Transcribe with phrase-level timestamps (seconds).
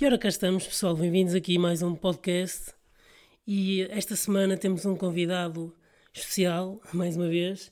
[0.00, 2.72] E ora cá estamos, pessoal, bem-vindos aqui a mais um podcast.
[3.46, 5.74] E esta semana temos um convidado
[6.12, 7.70] especial, mais uma vez.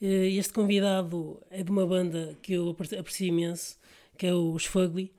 [0.00, 3.78] Eh, Este convidado é de uma banda que eu apre- aprecio imenso,
[4.16, 5.12] que é os Fugly.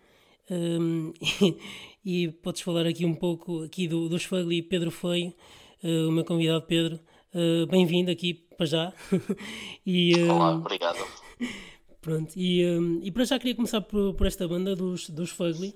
[0.49, 1.57] Um, e,
[2.23, 5.33] e podes falar aqui um pouco aqui do, Fugly, Pedro Feio,
[5.83, 6.99] eh, o meu convidado Pedro.
[7.33, 8.93] Eh, Bem-vindo aqui para já.
[9.85, 10.97] e, Olá, um, obrigado.
[12.01, 15.75] Pronto, e, hum, e para já queria começar por, por esta banda dos, dos Fugly,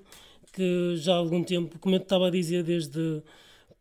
[0.52, 3.22] que já há algum tempo, como eu estava a dizer, desde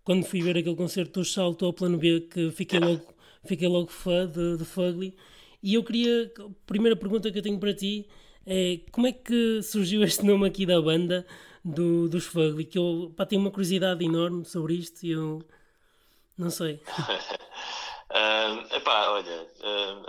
[0.03, 3.05] quando fui ver aquele concerto do Salto ao Plano B, que fiquei logo,
[3.45, 5.15] fiquei logo fã de, de Fugly.
[5.61, 8.07] E eu queria, a primeira pergunta que eu tenho para ti
[8.45, 11.25] é como é que surgiu este nome aqui da banda
[11.63, 12.65] do, dos Fugly?
[12.65, 15.41] Que eu pá, tenho uma curiosidade enorme sobre isto e eu
[16.37, 16.81] não sei.
[18.13, 19.47] Ah, epá, olha,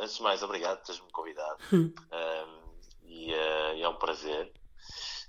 [0.01, 1.57] antes de mais, obrigado por teres-me convidado.
[2.11, 2.47] Ah,
[3.05, 4.53] e, e é um prazer.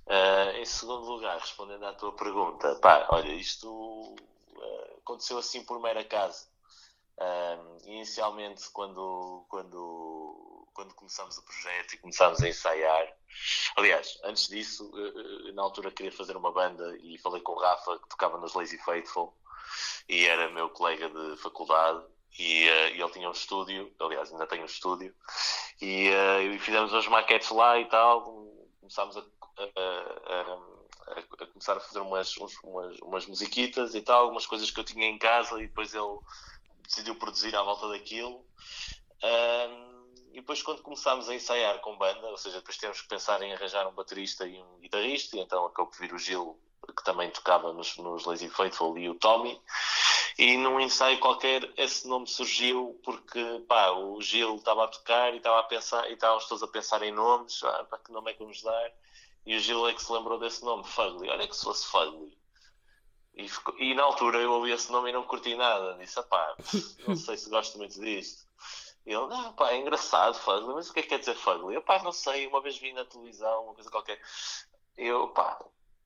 [0.07, 4.15] Ah, em segundo lugar, respondendo à tua pergunta, pá, olha, isto
[4.57, 6.47] ah, aconteceu assim por mero acaso.
[7.17, 13.15] Ah, inicialmente, quando, quando, quando começamos o projeto e começámos a ensaiar,
[13.77, 14.91] aliás, antes disso,
[15.53, 18.77] na altura queria fazer uma banda e falei com o Rafa, que tocava nos Lazy
[18.79, 19.33] Faithful,
[20.09, 22.03] e era meu colega de faculdade.
[22.37, 25.13] E, e ele tinha um estúdio, aliás, ainda tem um estúdio,
[25.79, 28.23] e, eh, e fizemos umas maquetes lá e tal.
[28.79, 29.23] Começámos a,
[29.57, 30.41] a-
[31.41, 35.07] a- começar a fazer umas, umas, umas musiquitas e tal, algumas coisas que eu tinha
[35.07, 36.19] em casa, e depois ele
[36.87, 38.45] decidiu produzir à volta daquilo.
[39.21, 39.93] Ahm,
[40.31, 43.53] e depois, quando começámos a ensaiar com banda, ou seja, depois tivemos que pensar em
[43.53, 46.59] arranjar um baterista e um guitarrista, e então acabou por vir o Gil,
[46.97, 49.61] que também tocava nos, nos Lazy Faithful, e o Tommy.
[50.37, 55.37] E num ensaio qualquer, esse nome surgiu porque pá, o Gil estava a tocar e
[55.37, 58.33] estava a pensar, e estávamos todos a pensar em nomes, ah, pá, que nome é
[58.33, 58.91] que vamos dar?
[59.45, 61.29] E o Gil é que se lembrou desse nome, Fugly.
[61.29, 62.37] Olha que se fosse Fugly.
[63.35, 65.97] E, ficou- e na altura eu ouvi esse nome e não curti nada.
[65.97, 66.55] Disse, pá,
[67.07, 68.43] não sei se gosto muito disto.
[69.05, 71.75] E ele, não, pá, é engraçado, Fugly, mas o que é que quer dizer Fugly?
[71.75, 74.21] Eu, pá, não sei, uma vez vi na televisão, uma coisa qualquer.
[74.95, 75.59] Eu, pá,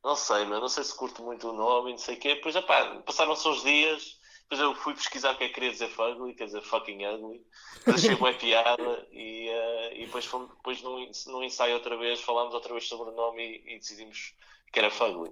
[0.03, 2.35] não sei, meu, não sei se curto muito o nome não sei o quê.
[2.35, 4.16] Depois, pá, passaram-se uns dias,
[4.49, 7.45] depois eu fui pesquisar o que é que queria dizer Fugly, quer dizer fucking ugly.
[7.79, 12.21] Depois achei uma piada e, eh, e depois, fomos, depois num, num ensaio outra vez,
[12.21, 14.33] falámos outra vez sobre o nome e, e decidimos
[14.71, 15.31] que era Fugly.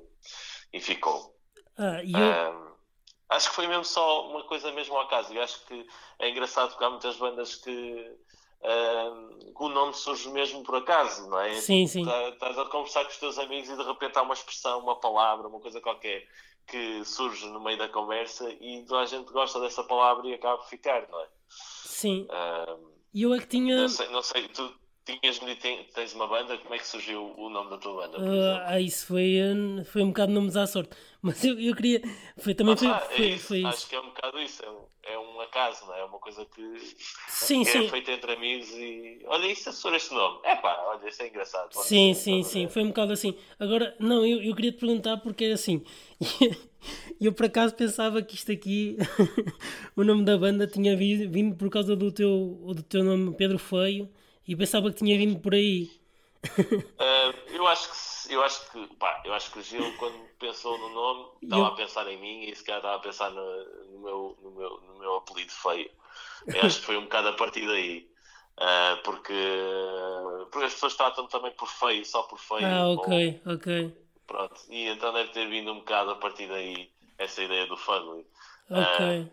[0.74, 1.34] E ficou.
[1.78, 2.74] Ah, e eu, Ahm,
[3.30, 5.34] acho que foi mesmo só uma coisa mesmo ao acaso.
[5.34, 5.88] E acho que
[6.20, 7.72] é engraçado porque há muitas bandas que,
[8.62, 11.54] que o nome surge mesmo por acaso, não é?
[11.54, 12.06] Sim, sim.
[12.06, 15.00] Tá- Estás a conversar com os teus amigos e de repente há uma expressão, uma
[15.00, 16.28] palavra, uma coisa qualquer
[16.68, 20.58] que surge no meio da conversa e toda a gente gosta dessa palavra e acaba
[20.58, 21.28] por ficar, não é?
[21.50, 22.28] sim,
[23.14, 23.76] e eu é que tinha.
[23.78, 24.74] não, sei, não sei, tu
[25.06, 25.40] tinhas
[25.94, 28.18] tens uma banda, como é que surgiu o nome da tua banda?
[28.18, 28.28] por
[28.66, 30.96] Ah, isso foi, ah, foi um bocado nomes à sorte.
[31.22, 32.02] Mas eu, eu queria.
[32.38, 33.48] Foi, também foi, Ah, é foi, isso.
[33.48, 33.90] foi Acho isso.
[33.90, 36.02] que é um bocado isso, é um, é um acaso, não é?
[36.02, 36.62] É uma coisa que
[37.28, 37.86] Sim, que sim.
[37.86, 40.40] é feita entre amigos e olha, isso é sobre este nome.
[40.44, 41.72] É pá, olha, isso é engraçado.
[41.74, 42.68] Sim, sim, sim.
[42.68, 43.36] Foi um bocado assim.
[43.60, 45.84] Agora, não, eu, eu queria te perguntar porque é assim.
[47.20, 48.98] Eu por acaso pensava que isto aqui,
[49.96, 53.58] o nome da banda tinha vi- vindo por causa do teu, do teu nome Pedro
[53.60, 54.10] Feio
[54.48, 55.90] e pensava que tinha vindo por aí.
[56.98, 57.90] Ah, eu acho
[58.28, 61.68] que eu acho que pá, eu acho que o Gil quando pensou no nome estava
[61.68, 64.52] Eu- a pensar em mim e se calhar estava a pensar no, no meu, no,
[64.52, 65.90] meu, no meu apelido feio.
[66.52, 68.10] Eu acho que foi um bocado a partir daí.
[68.58, 69.34] Ah, porque,
[70.52, 72.80] porque as pessoas tratam também por feio, só por feio.
[72.80, 73.68] Ah, ou- ok, ok.
[74.28, 74.62] Pronto.
[74.70, 78.26] E então deve ter vindo um bocado a partir daí essa ideia do Fugly.
[78.70, 79.32] Ok.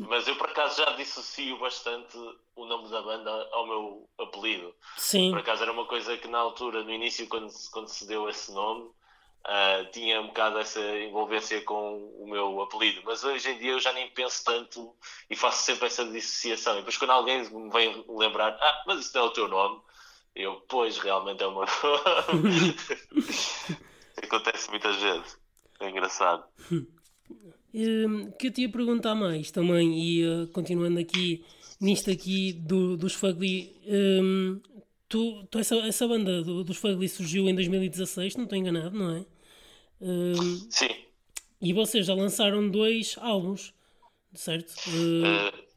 [0.00, 2.16] Mas eu por acaso já dissocio bastante
[2.54, 4.72] o nome da banda ao meu apelido.
[4.96, 8.06] Sim, Por acaso era uma coisa que na altura, no início, quando, se- quando se
[8.06, 8.90] deu esse nome,
[9.44, 13.00] ah, tinha um bocado essa envolvência com o meu apelido.
[13.04, 14.94] Mas hoje em dia eu já nem penso tanto
[15.28, 16.74] e faço sempre essa dissociação.
[16.74, 19.80] E depois quando alguém me vem lembrar, ah, mas isso não é o teu nome,
[20.38, 21.64] eu, pois, realmente é uma.
[24.22, 25.38] Acontece muitas vezes.
[25.80, 26.44] É engraçado.
[27.74, 31.44] Hum, que eu te ia perguntar mais também, e uh, continuando aqui
[31.80, 34.60] nisto aqui do, dos Fugly, hum,
[35.08, 38.98] tu, tu essa, essa banda do- dos Fugly surgiu em 2016, se não estou enganado,
[38.98, 39.24] não é?
[40.00, 40.90] Hum, Sim.
[41.60, 43.72] e vocês já lançaram dois álbuns,
[44.34, 44.72] certo?
[44.88, 45.67] Uh, Uh,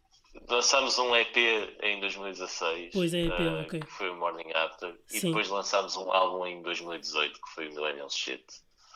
[0.52, 1.36] lançámos um EP
[1.82, 2.92] em 2016.
[2.94, 3.80] Pois é, EP, uh, ok.
[3.80, 4.94] Que foi o Morning After.
[5.12, 5.28] E Sim.
[5.28, 8.44] depois lançámos um álbum em 2018 que foi o Millennial Shit.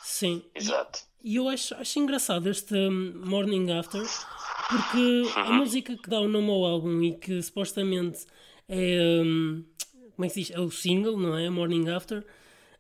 [0.03, 0.43] sim.
[0.53, 0.99] E- Exato.
[1.23, 4.03] E eu acho, acho engraçado este hum, Morning After,
[4.69, 8.27] porque a música que dá o nome ao álbum e que supostamente
[8.69, 9.21] é.
[9.25, 9.65] hum,
[10.15, 10.51] como é que se diz?
[10.51, 11.49] É o single, não é?
[11.49, 12.23] Morning After.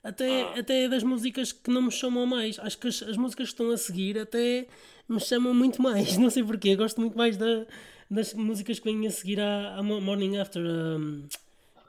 [0.03, 0.59] até, Ah.
[0.59, 2.59] até das músicas que não me chamam mais.
[2.59, 4.67] Acho que as, as músicas que estão a seguir até
[5.09, 6.15] me chamam muito mais.
[6.19, 6.75] Não sei porquê.
[6.75, 7.65] Gosto muito mais da,
[8.09, 10.61] das músicas que vêm a seguir à, à Mo- Morning After.
[10.63, 11.27] um,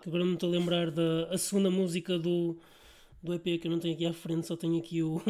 [0.02, 2.56] que agora não me estou a lembrar da a segunda música do,
[3.22, 5.22] do EP que eu não tenho aqui à frente, só tenho aqui o, o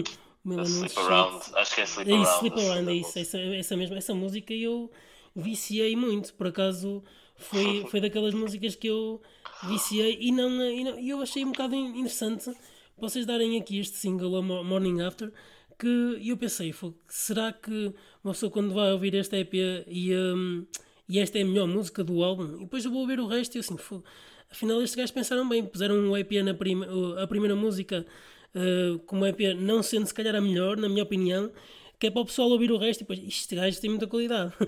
[0.45, 2.37] Melanin Sleep Around, acho que é Sleep é isso.
[2.39, 4.91] Sleep Around, é isso, essa, essa, mesma, essa música eu
[5.35, 7.03] viciei muito, por acaso
[7.37, 9.21] foi, foi daquelas músicas que eu
[9.69, 12.51] viciei e não, e não eu achei um bocado in- interessante
[12.99, 15.33] vocês darem aqui este single, Morning After,
[15.79, 17.93] que eu pensei, "Fô, será que
[18.25, 20.67] uma pessoa quando vai ouvir este EP e, hum,
[21.09, 23.57] e esta é a melhor música do álbum, e depois eu vou ouvir o resto
[23.57, 24.03] e assim, "Fô,
[24.51, 26.87] afinal estes gajos pensaram bem, puseram um EP na prima,
[27.23, 28.07] a primeira música
[28.55, 31.51] uh, como EP não sendo se calhar a melhor, na minha opinião,
[31.99, 34.53] que é para o pessoal ouvir o resto e depois, este gajo tem muita qualidade.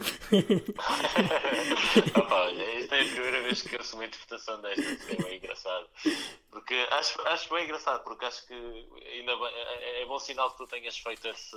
[2.17, 5.87] Opa, esta é a primeira vez que ouço uma interpretação desta, é bem engraçado.
[6.51, 10.59] Porque acho, acho bem engraçado, porque acho que ainda bem- é, é bom sinal que
[10.59, 11.57] tu tenhas feito esse,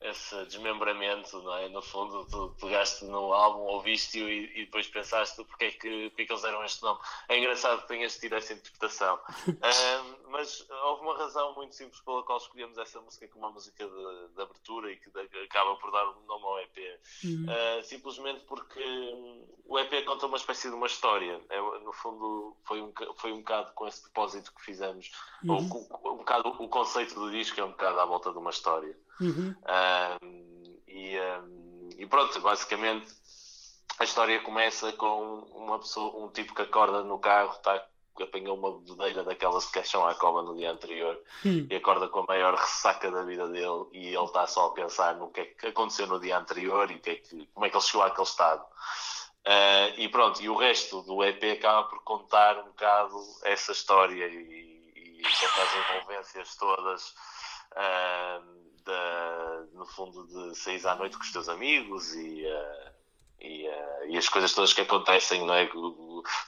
[0.00, 1.68] esse desmembramento, não é?
[1.68, 6.22] No fundo, tu pegaste no álbum, ouviste-o e, e depois pensaste porque é, que, porque
[6.22, 6.98] é que eles deram este nome.
[7.28, 9.20] É engraçado que tenhas tido essa interpretação.
[9.62, 13.86] Ahm, mas houve uma razão muito simples pela qual escolhemos essa música como uma música
[13.86, 16.78] de, de abertura e que de- acaba por dar o nome ao EP.
[17.24, 21.40] Uh, simplesmente porque hum, o EP conta uma espécie de uma história.
[21.50, 25.10] É, no fundo, foi um, foi um bocado com esse propósito que fizemos.
[25.46, 28.50] Ou, com- um bocado, o conceito do disco é um bocado à volta de uma
[28.50, 28.96] história.
[29.20, 29.54] Uhum.
[30.22, 33.06] Um, e, um, e pronto, basicamente
[33.98, 37.84] a história começa com uma pessoa, um tipo que acorda no carro, tá,
[38.18, 41.66] apanhou uma bebedeira daquelas que queixam à cova no dia anterior Hum.
[41.70, 45.16] e acorda com a maior ressaca da vida dele e ele está só a pensar
[45.16, 47.76] no que é que aconteceu no dia anterior e que é que, como é que
[47.76, 48.64] ele chegou àquele estado.
[49.44, 54.26] Ah, e pronto, e o resto do EP acaba por contar um bocado essa história
[54.26, 57.14] e, e contar as envolvências todas
[57.76, 58.40] ah,
[58.84, 62.92] da, no fundo de sair à noite com os teus amigos e, ah,
[63.40, 65.68] e, ah, e as coisas todas que acontecem, não é?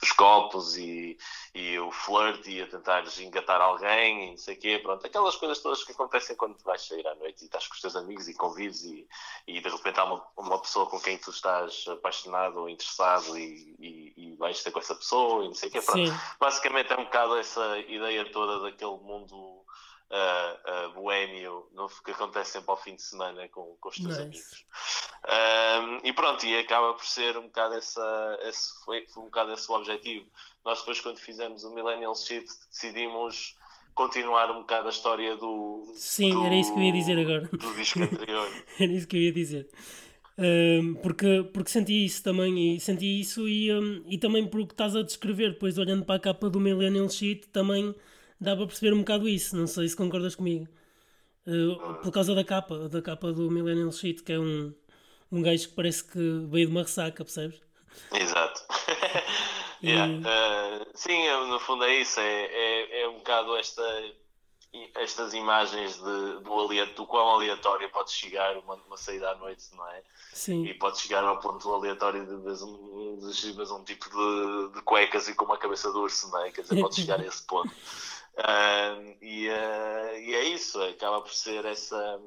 [0.01, 1.17] Os copos e,
[1.55, 5.35] e o flirt e a tentar engatar alguém e não sei o quê, pronto, aquelas
[5.35, 7.95] coisas todas que acontecem quando tu vais sair à noite e estás com os teus
[7.95, 9.07] amigos e convives e,
[9.47, 13.75] e de repente há uma, uma pessoa com quem tu estás apaixonado ou interessado e,
[13.79, 16.07] e, e vais ter com essa pessoa e não sei o quê, pronto.
[16.07, 16.17] Sim.
[16.39, 19.52] Basicamente é um bocado essa ideia toda daquele mundo
[20.15, 21.65] ah, ah, boémio
[22.05, 24.21] que acontece sempre ao fim de semana com, com os teus Nice.
[24.21, 24.65] amigos.
[25.27, 29.53] Ahm, e pronto, e acaba por ser um bocado essa, esse, foi, foi um bocado
[29.53, 30.25] esse o objetivo.
[30.63, 33.55] Nós depois quando fizemos o Millennial Shit decidimos
[33.95, 37.47] continuar um bocado a história do Sim, do- era isso que eu ia dizer agora.
[37.51, 38.49] do disco anterior.
[38.79, 39.69] Era isso que eu ia dizer.
[40.37, 44.65] Ahm, porque, porque senti isso também, e senti isso e, ahm, e também por o
[44.67, 47.93] que estás a descrever, depois olhando para a capa do Millennial Sheet, também
[48.39, 49.55] dá para perceber um bocado isso.
[49.55, 50.67] Não sei se concordas comigo.
[51.47, 54.73] Ah, por causa da capa, da capa do Millennial Sheet, que é um,
[55.31, 57.59] um gajo que parece que veio de uma ressaca, percebes?
[58.11, 58.61] Exato.
[59.83, 62.17] Yeah, uh, sim, no fundo é isso.
[62.17, 63.83] É, é, é um bocado esta,
[64.95, 69.65] estas imagens de, do, aleatório, do quão aleatório pode chegar uma, uma saída à noite,
[69.75, 70.01] não é?
[70.31, 70.65] Sim.
[70.65, 75.27] E pode chegar ao ponto aleatório de veres um, de um tipo de, de cuecas
[75.27, 76.51] e com uma cabeça de urso, não é?
[76.51, 77.71] Quer dizer, pode chegar a esse ponto.
[78.35, 82.19] Uh, e, uh, e é isso, acaba por ser essa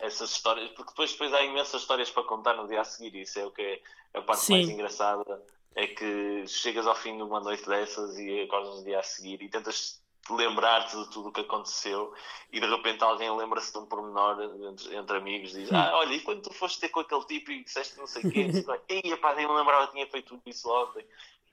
[0.00, 3.38] essas histórias, porque depois, depois há imensas histórias para contar no dia a seguir, isso
[3.38, 4.54] é o que é a parte Sim.
[4.54, 5.42] mais engraçada,
[5.74, 9.40] é que chegas ao fim de uma noite dessas e acordas no dia a seguir
[9.42, 12.14] e tentas lembrar-te de tudo o que aconteceu
[12.50, 16.20] e de repente alguém lembra-se de um pormenor entre, entre amigos diz, ah, olha, e
[16.20, 18.46] quando tu foste ter com aquele tipo e disseste não sei o quê,
[18.88, 21.04] e pá, nem me lembrava que tinha feito isso ontem.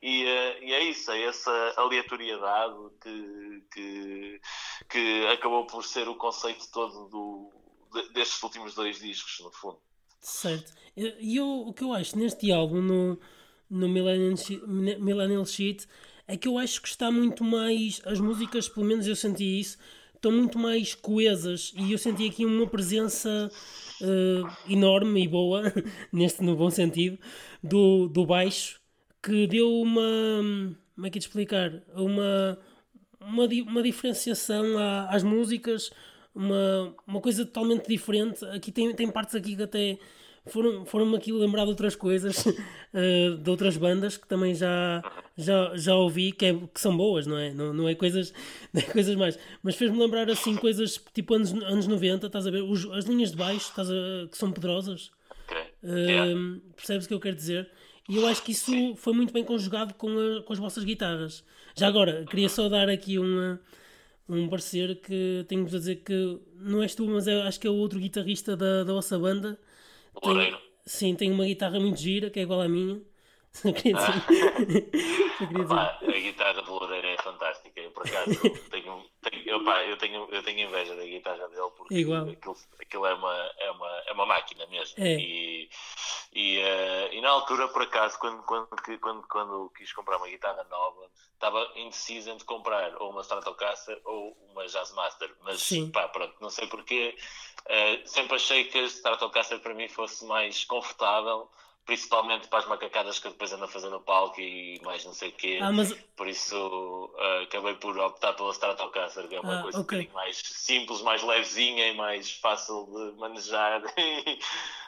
[0.01, 4.41] E, eh, e é isso, é essa aleatoriedade que, que,
[4.89, 7.51] que acabou por ser o conceito todo do,
[7.93, 9.79] de- destes últimos dois discos, no fundo.
[10.19, 10.73] Certo.
[10.95, 13.19] E eu, o que eu acho neste álbum, no,
[13.69, 15.87] no Millennial, She- Millennial Sheet,
[16.27, 18.01] é que eu acho que está muito mais.
[18.05, 19.77] As músicas, pelo menos eu senti isso,
[20.15, 23.51] estão muito mais coesas e eu senti aqui uma presença
[24.01, 24.43] eh,
[24.73, 25.63] enorme e boa,
[26.11, 27.17] neste no bom sentido,
[27.63, 28.80] do, do baixo,
[29.21, 30.01] que deu uma.
[30.95, 31.71] Como é que é de explicar?
[31.95, 32.57] Uma,
[33.19, 35.91] uma, uma diferenciação à- às músicas,
[36.33, 38.43] uma, uma coisa totalmente diferente.
[38.45, 39.97] Aqui tem, tem partes aqui que até
[40.47, 42.43] foram, foram aqui lembrar de outras coisas,
[42.93, 45.01] eh, de outras bandas que também já,
[45.37, 47.53] já, já ouvi, que, é, que são boas, não é?
[47.53, 48.33] Não, não é coisas,
[48.73, 49.39] não é coisas mais.
[49.63, 52.61] Mas fez-me lembrar assim coisas tipo anos, anos 90, estás a ver?
[52.63, 55.11] Os- as linhas de baixo estás a- que são poderosas.
[55.83, 57.69] Hum, percebes o que eu quero dizer?
[58.09, 61.43] E eu acho que isso foi muito bem conjugado com, a- com as vossas guitarras.
[61.75, 63.59] Já agora, queria só dar aqui uma.
[64.29, 67.69] um parecer que tenho-vos a dizer que não és tu, mas é, acho que é
[67.69, 69.59] o outro guitarrista da, da vossa banda.
[70.23, 70.59] Loureiro.
[70.85, 73.01] sim, tem uma guitarra muito gira, que é igual à minha.
[73.53, 74.13] Só queria dizer.
[75.37, 75.67] Só queria dizer.
[75.67, 76.50] Pá, a guitarra
[77.31, 77.79] fantástica.
[77.79, 78.31] Eu, por acaso,
[78.69, 82.29] tenho, tenho, eu, pá, eu, tenho, eu tenho inveja da guitarra dele porque Igual.
[82.29, 85.03] aquilo, aquilo é, uma, é, uma, é uma máquina mesmo.
[85.03, 85.15] É.
[85.15, 85.69] E,
[86.33, 88.67] e, eh, e na altura, por acaso, quando, quando,
[88.99, 94.37] quando, quando quis comprar uma guitarra nova, estava indeciso entre comprar ou uma Stratocaster ou
[94.51, 95.33] uma Jazzmaster.
[95.41, 95.91] Mas, Sim.
[95.91, 97.15] pá, pronto, não sei porquê.
[97.67, 101.49] eh, sempre achei que a Stratocaster para mim fosse mais confortável.
[101.91, 105.13] Principalmente para as macacadas que eu depois ando a fazer no palco e mais não
[105.13, 105.59] sei o quê.
[105.61, 109.77] Ah, mas Por isso eh, acabei por optar pela Stratocaster, que é uma Ah, coisa
[109.77, 109.81] ok.
[109.81, 113.81] um bocadinho mais simples, mais levezinha e mais fácil de manejar.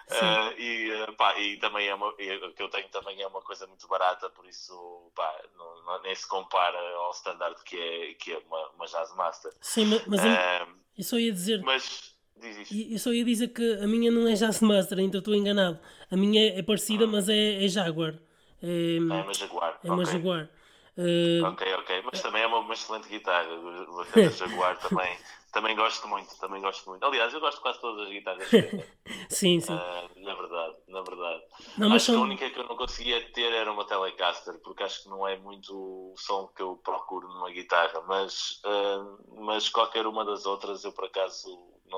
[0.05, 3.25] Eh, e, eh, pá, e também é uma, e o que eu tenho também é
[3.27, 7.77] uma coisa muito barata, por isso pá, não, não- nem se compara ao standard que
[7.79, 9.51] é, que é uma, uma Jazzmaster.
[9.61, 10.67] sim, ma- mas eu, Eh,
[10.97, 11.63] eu só ia dizer.
[11.63, 12.12] mas.
[12.71, 15.79] E- Eu só ia dizer que a minha não é Jazzmaster, então estou enganado.
[16.11, 18.15] A minha é parecida, mas é, é Jaguar.
[18.61, 19.79] É, Ah, é uma Jaguar.
[19.83, 20.13] é uma ok.
[20.13, 20.49] Jaguar.
[20.97, 22.01] Eh, Ok, ok.
[22.05, 23.49] Mas também é uma, uma excelente guitarra.
[23.53, 24.03] O
[24.37, 25.17] Jaguar também,
[25.51, 26.37] também gosto muito.
[26.39, 27.03] Também gosto muito.
[27.05, 28.47] Aliás, eu gosto de quase todas as guitarras.
[29.29, 29.73] sim, sim.
[29.73, 31.43] Ah, na verdade, na verdade.
[31.77, 34.83] Não, acho que a são- única que eu não conseguia ter era uma Telecaster, porque
[34.83, 39.69] acho que não é muito o som que eu procuro numa guitarra, mas, ah, mas
[39.69, 41.47] qualquer uma das outras eu por acaso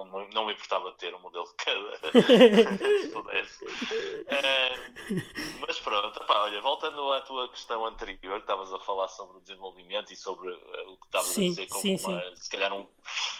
[0.03, 1.97] não, não, me importava ter um modelo de cada,
[3.01, 3.65] se pudesse.
[4.27, 4.75] Ah,
[5.59, 10.11] mas pronto, opá, olha, voltando à tua questão anterior, estavas a falar sobre o desenvolvimento
[10.11, 12.87] e sobre ah, o que estavas Sim, a dizer como sim, uma, se calhar um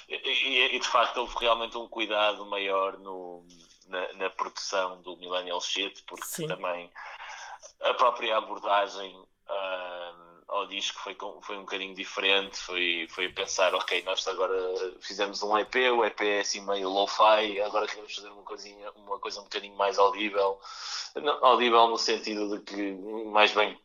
[0.08, 3.44] e, e- de facto houve realmente um cuidado maior no,
[3.88, 6.48] na, na produção do Millennial Shit, porque Sim.
[6.48, 6.92] também
[7.82, 14.04] a própria abordagem ah, ao disco foi, foi um bocadinho diferente, foi, foi pensar, ok,
[14.04, 14.56] nós agora
[15.02, 19.20] fizemos um EP, o EP é assim meio lo-fi, agora queremos fazer uma coisinha, uma
[19.20, 20.60] coisa um bocadinho mais audível,
[21.16, 22.92] Não, audível no sentido de que
[23.32, 23.80] mais bem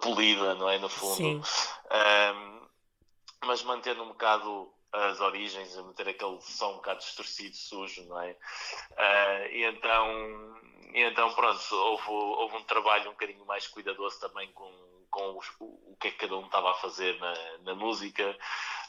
[0.00, 1.42] polida, não é, no fundo.
[1.90, 2.68] Um,
[3.44, 8.20] mas mantendo um bocado as origens, a manter aquele som um bocado distorcido, sujo, não
[8.20, 8.36] é?
[8.96, 10.56] Ah, e então,
[10.94, 14.72] e então pronto, houve, houve um trabalho um bocadinho mais cuidadoso também com,
[15.18, 18.36] com os- o, que é que cada um estava a fazer na, na música,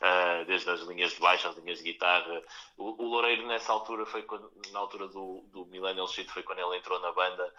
[0.02, 2.44] ah, desde as linhas de baixo às linhas de guitarra.
[2.78, 6.60] O, o Loureiro nessa altura foi quando, na altura do, do Millennial Shit foi quando
[6.60, 7.52] ele entrou na banda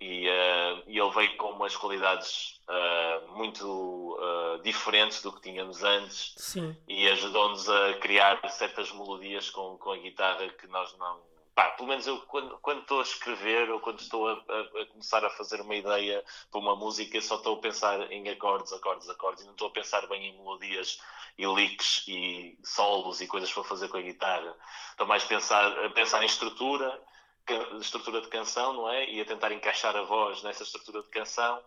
[0.00, 4.20] e, ah, e ele veio com umas qualidades ah, muito
[4.62, 6.76] diferentes do que tínhamos antes Sim.
[6.86, 11.37] e ajudou-nos a criar certas melodias com, com a guitarra que nós não.
[11.58, 14.86] Pá, pelo menos eu, quando, quando estou a escrever ou quando estou a, a- a
[14.86, 19.08] começar a fazer uma ideia para uma música, só estou a pensar em acordes, acordes,
[19.08, 21.00] acordes, e não estou a pensar bem em melodias
[21.36, 24.54] e licks e solos e coisas para fazer com a guitarra.
[24.92, 27.02] Estou mais a pensar, a pensar em estrutura,
[27.80, 29.10] estrutura de canção, não é?
[29.10, 31.60] E a tentar encaixar a voz nessa estrutura de canção.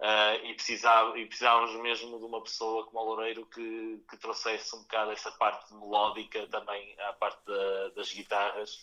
[0.00, 4.74] Ah, e, precisava, e precisávamos mesmo de uma pessoa como o Loureiro que, que trouxesse
[4.76, 8.78] um bocado essa parte melódica também à parte da- das guitarras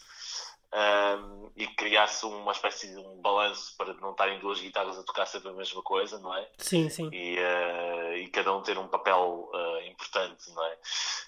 [0.72, 5.04] ahm, e que criasse uma espécie de um balanço para não estarem duas guitarras a
[5.04, 6.50] tocar sempre a mesma coisa, não é?
[6.58, 7.10] Sim, sim.
[7.12, 10.78] e, eh, e cada um ter um papel eh, importante, não é?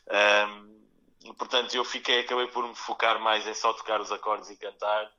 [0.10, 0.84] Ahm,
[1.38, 5.12] portanto, eu fiquei, acabei por me focar mais em só tocar os acordes e cantar,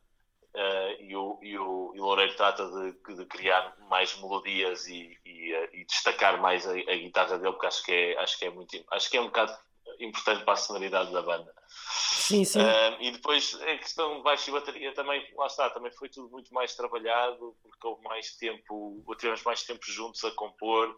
[0.55, 5.19] eh, e, o, e, o, e o Loureiro trata de, de criar mais melodias e,
[5.25, 8.45] e, eh, e destacar mais a, a guitarra dele, porque acho que é, acho que
[8.45, 9.57] é muito, acho que é um bocado
[9.99, 11.53] importante para a sonoridade da banda.
[11.69, 12.61] Sim, sim.
[12.61, 16.31] Ah, e depois a questão de baixo e bateria também, lá está, também foi tudo
[16.31, 20.97] muito mais trabalhado, porque houve mais tempo, tivemos mais tempo juntos a compor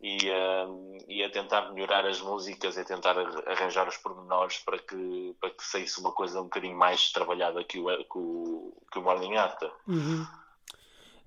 [0.00, 0.66] e, ah,
[1.08, 5.34] e a tentar melhorar as músicas e a tentar ar- arranjar os pormenores para que,
[5.40, 9.02] para que saísse uma coisa um bocadinho mais trabalhada que o, que o, que o
[9.02, 9.70] Morning After.
[9.86, 10.26] Uhum.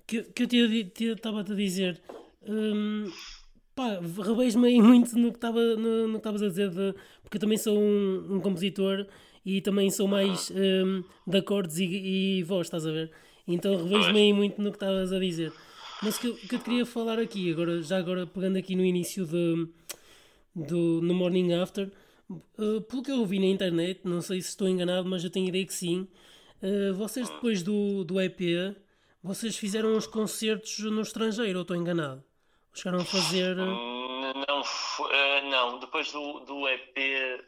[0.06, 2.00] Que, que eu te- te- estava-te a dizer.
[2.46, 3.10] hum,
[3.74, 7.36] pá, revejo-me aí muito no que estava no, no que estavas a dizer, de- porque
[7.36, 9.06] eu também sou um, um compositor
[9.44, 11.84] e também sou mais hum, de acordes e,
[12.38, 13.10] e voz, estás a ver?
[13.46, 15.52] Então revejo-me aí muito no que estavas a dizer.
[16.02, 19.68] Mas que, que eu queria falar aqui, agora, já agora pegando aqui no início de,
[20.54, 21.90] do, no Morning After,
[22.28, 25.48] uh, pelo que eu ouvi na internet, não sei se estou enganado, mas eu tenho
[25.48, 26.08] ideia que sim.
[26.62, 28.40] uh, vocês depois do, do EP,
[29.22, 32.22] vocês fizeram uns concertos no estrangeiro, ou estou enganado?
[32.74, 33.56] Chegaram a fazer.
[34.34, 34.62] Uh, Não,
[35.10, 36.96] eh, não, depois do, do EP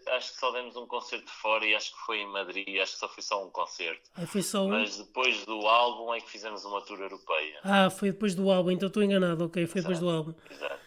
[0.08, 2.98] acho que só demos um concerto fora e acho que foi em Madrid, acho que
[2.98, 4.10] só foi só um concerto.
[4.16, 4.68] ah, foi só um.
[4.68, 7.60] Mas depois do álbum é que fizemos uma tour europeia.
[7.64, 10.34] Ah, foi depois do álbum, então estou enganado, ok, foi depois do álbum.
[10.50, 10.80] Exato.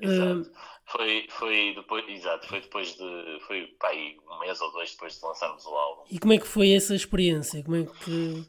[0.00, 0.50] Exato.
[0.50, 0.74] Uh...
[0.86, 5.24] Foi, foi depois, exato, foi depois de, foi pá, um mês ou dois depois de
[5.24, 6.02] lançarmos o álbum.
[6.10, 7.62] E como é que foi essa experiência?
[7.64, 8.46] Como é que...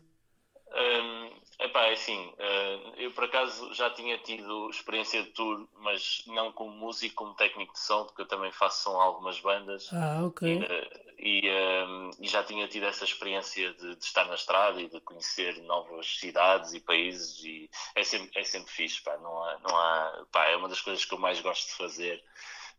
[0.76, 6.24] Um, epá, é assim, uh, eu por acaso já tinha tido experiência de tour, mas
[6.28, 9.90] não como músico, como técnico de som, porque eu também faço som a algumas bandas.
[9.94, 10.48] Ah, ok.
[10.48, 11.50] E, uh, e,
[11.88, 15.62] um, e, já tinha tido essa experiência de, de, estar na estrada e de conhecer
[15.64, 20.26] novas cidades e países e é sempre, é sempre fixe, pá, não há, não há,
[20.32, 22.24] pá, é uma das coisas que eu mais gosto de fazer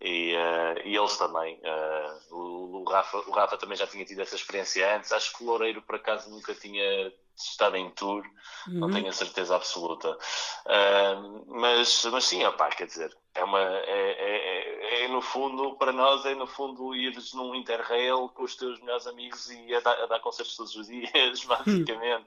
[0.00, 1.58] e, uh, e eles também.
[1.58, 5.42] Uh, o, o, Rafa, o Rafa também já tinha tido essa experiência antes, acho que
[5.42, 8.24] o Loureiro por acaso nunca tinha estado em tour,
[8.68, 8.74] uhum.
[8.74, 10.10] não tenho a certeza absoluta.
[10.10, 15.76] Uh, mas, mas sim, opá, quer dizer, é uma é, é, é, é, no fundo,
[15.76, 19.80] para nós é no fundo ires num interrail com os teus melhores amigos e a
[19.80, 22.26] dar, a dar concertos todos os dias, basicamente.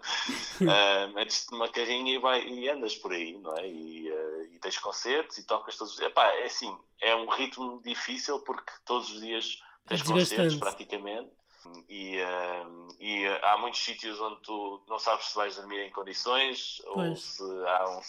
[0.62, 3.68] uh, metes uma carrinha e, vai, e andas por aí, não é?
[3.68, 6.12] E, uh, e tens concertos e tocas todos os dias.
[6.12, 11.39] Epá, é assim, é um ritmo difícil porque todos os dias tens concertos praticamente.
[11.88, 16.82] E, uh, e há muitos sítios onde tu não sabes se vais dormir em condições
[16.86, 17.10] pois.
[17.10, 18.02] ou se há um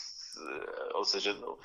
[0.94, 1.58] ou seja, no,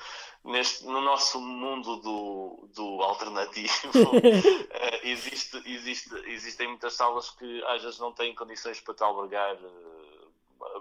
[0.44, 7.82] neste, no nosso mundo do, do alternativo uh, existe, existe, existem muitas salas que às
[7.82, 9.56] vezes não têm condições para te albergar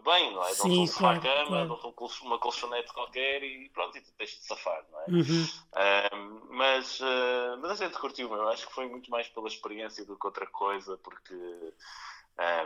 [0.03, 0.53] bem, não é?
[0.53, 1.67] Sim, dão-te um sofá cama, claro.
[1.67, 5.05] dão-te uma colchonete qualquer e pronto, e tu tens de safar, não é?
[5.10, 5.44] Uhum.
[5.44, 7.00] Uh, mas,
[7.62, 10.48] mas a gente curtiu, eu acho que foi muito mais pela experiência do que outra
[10.48, 11.34] coisa, porque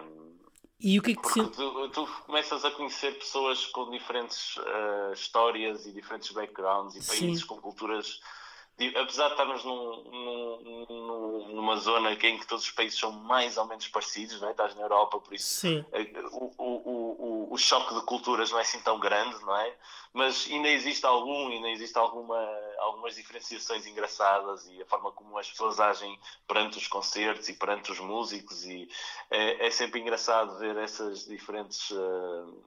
[0.04, 0.40] um,
[0.80, 5.14] e o que é que Porque tu, tu, começas a conhecer pessoas com diferentes uh,
[5.14, 7.48] histórias e diferentes backgrounds e países Sim.
[7.48, 8.22] com culturas.
[8.96, 13.66] Apesar de estarmos num, num, numa zona em que todos os países são mais ou
[13.66, 14.52] menos parecidos, não é?
[14.52, 18.62] estás na Europa, por isso eh, o, o, o, o choque de culturas não é
[18.62, 19.76] assim tão grande, não é?
[20.14, 22.40] Mas ainda existe algum, ainda existe alguma,
[22.80, 27.92] algumas diferenciações engraçadas e a forma como as pessoas agem perante os concertos e perante
[27.92, 28.90] os músicos e
[29.30, 32.64] é, é sempre engraçado ver essas diferentes uh,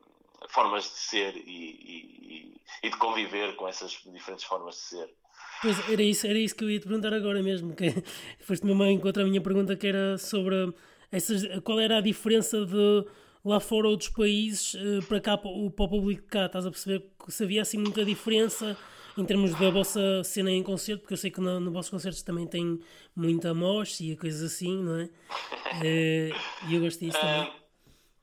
[0.49, 5.15] formas de ser e, e, e, de conviver com essas diferentes formas de ser.
[5.63, 7.95] Pois era isso, era isso que eu ia te perguntar agora mesmo, que
[8.43, 10.75] foste mesmo encontrar a minha pergunta que era sobre
[11.11, 13.07] essas, qual era a diferença de
[13.45, 16.67] lá fora outros países uh, para cá para o, para o público de cá, estás
[16.67, 18.77] a perceber se havia assim muita diferença
[19.17, 22.23] em termos da vossa cena em concerto, porque eu sei que no, no vossos concertos
[22.23, 22.81] também tem
[23.15, 25.05] muita mosh e coisas assim, não é?
[25.05, 27.62] Uh, e eu gosto disso também.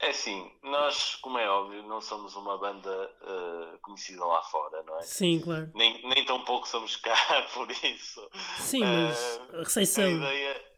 [0.01, 4.97] É assim, nós, como é óbvio, não somos uma banda uh, conhecida lá fora, não
[4.97, 5.01] é?
[5.01, 5.69] Sim, claro.
[5.75, 7.15] Nem, nem tão pouco somos cá
[7.53, 8.29] por isso.
[8.59, 9.41] Sim, mas
[9.73, 10.01] uh.
[10.23, 10.69] A ideia,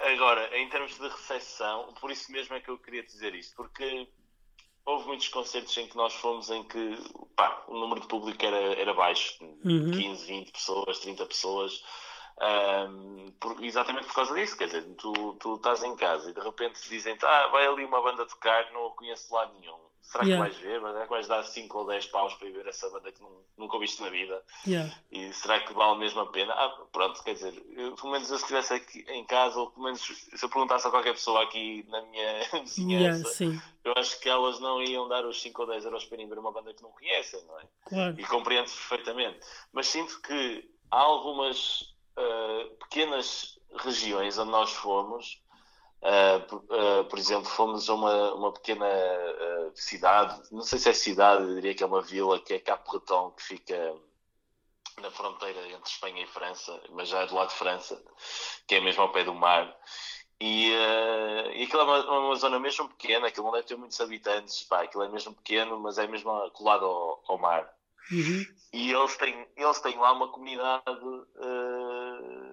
[0.00, 4.08] Agora, em termos de recepção, por isso mesmo é que eu queria dizer isto, porque
[4.86, 6.96] houve muitos concertos em que nós fomos em que
[7.36, 9.90] pá, o número de público era, era baixo, uhum.
[9.90, 11.84] 15, 20 pessoas, 30 pessoas,
[12.40, 16.40] um, por, exatamente por causa disso, quer dizer, tu, tu estás em casa e de
[16.40, 19.90] repente dizem ah, vai ali uma banda tocar, não a conheço lá nenhum.
[20.02, 20.44] Será yeah.
[20.44, 20.80] que vais ver?
[20.80, 23.22] Será que vais dar 5 ou 10 paus para ir ver essa banda que
[23.56, 24.42] nunca ouviste na vida?
[24.66, 24.92] Yeah.
[25.12, 26.52] E será que vale mesmo a pena?
[26.52, 29.84] Ah, pronto, quer dizer, eu, pelo menos eu se estivesse aqui em casa, ou pelo
[29.84, 34.28] menos se eu perguntasse a qualquer pessoa aqui na minha vizinhança, yeah, eu acho que
[34.28, 36.82] elas não iam dar os 5 ou 10 euros para ir ver uma banda que
[36.82, 37.62] não conhecem, não é?
[37.84, 38.18] Claro.
[38.18, 39.38] E compreendo perfeitamente.
[39.72, 45.40] Mas sinto que há algumas uh, pequenas regiões onde nós fomos
[46.02, 50.94] Uh, uh, por exemplo, fomos a uma, uma pequena uh, cidade, não sei se é
[50.94, 53.94] cidade, eu diria que é uma vila, que é Cap-Breton, que fica
[55.02, 58.02] na fronteira entre Espanha e França, mas já é do lado de França,
[58.66, 59.76] que é mesmo ao pé do mar.
[60.40, 60.70] E,
[61.54, 64.82] e aquilo é uma, uma, zona mesmo pequena, aquilo não deve ter muitos habitantes, pá,
[64.82, 67.70] aquilo é mesmo pequeno, mas é mesmo colado ao, ao mar.
[68.10, 68.42] Uhum.
[68.72, 70.82] E eles têm, eles têm lá uma comunidade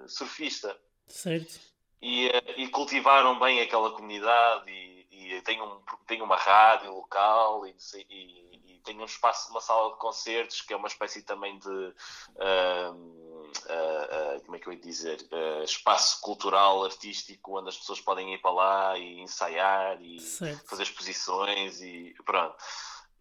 [0.08, 0.78] surfista.
[1.08, 1.68] Certo
[2.02, 7.66] e, eh, e cultivaram bem aquela comunidade e, e tem, um, tem uma rádio local
[7.66, 7.76] e,
[8.10, 11.68] e, e, tem um espaço, uma sala de concertos que é uma espécie também de
[11.68, 11.94] uh,
[12.92, 15.28] uh, uh, como é que eu ia dizer
[15.64, 20.70] espaço cultural, artístico onde as pessoas podem ir para lá e ensaiar e certo.
[20.70, 22.56] fazer exposições e pronto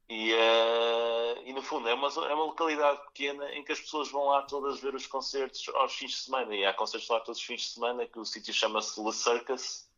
[0.08, 4.08] e, uh, e no fundo é uma, é uma localidade pequena em que as pessoas
[4.10, 6.54] vão lá todas ver os concertos aos fins de semana.
[6.54, 9.88] E há concertos lá todos os fins de semana, que o sítio chama-se Le Circus.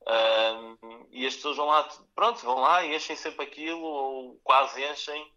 [0.00, 4.82] Um, e as pessoas vão lá, pronto, vão lá e enchem sempre aquilo, ou quase
[4.82, 5.30] enchem,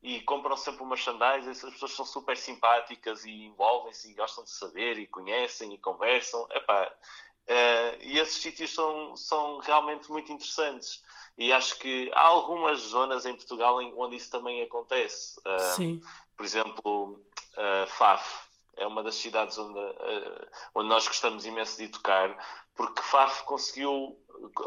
[0.00, 1.50] e compram sempre uma merchandise.
[1.50, 6.46] As pessoas são super simpáticas e envolvem-se e gostam de saber e conhecem e conversam.
[6.52, 11.02] Epá, uh, e esses sítios são, são realmente muito interessantes.
[11.38, 15.40] E acho que há algumas zonas em Portugal onde isso também acontece.
[15.74, 16.00] Sim.
[16.36, 17.18] Por exemplo,
[17.88, 22.34] Faf é uma das cidades onde, uh, onde nós gostamos imenso de tocar,
[22.74, 24.18] porque Faf conseguiu,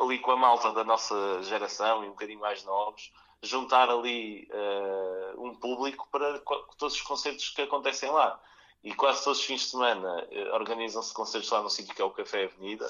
[0.02, 5.44] ali com a malta da nossa geração e um bocadinho mais novos, juntar ali uh,
[5.44, 6.40] um público para
[6.78, 8.40] todos os concertos que acontecem lá.
[8.84, 12.06] E quase todos os fins de semana uh, organizam-se concertos lá no sítio que é
[12.06, 12.86] o Café Avenida,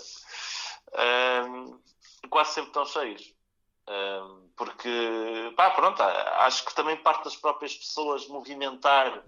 [0.89, 1.79] uh,
[2.29, 3.32] quase sempre estão cheios.
[4.55, 9.23] Porque, pá, pronto, acho que também parte das próprias pessoas movimentar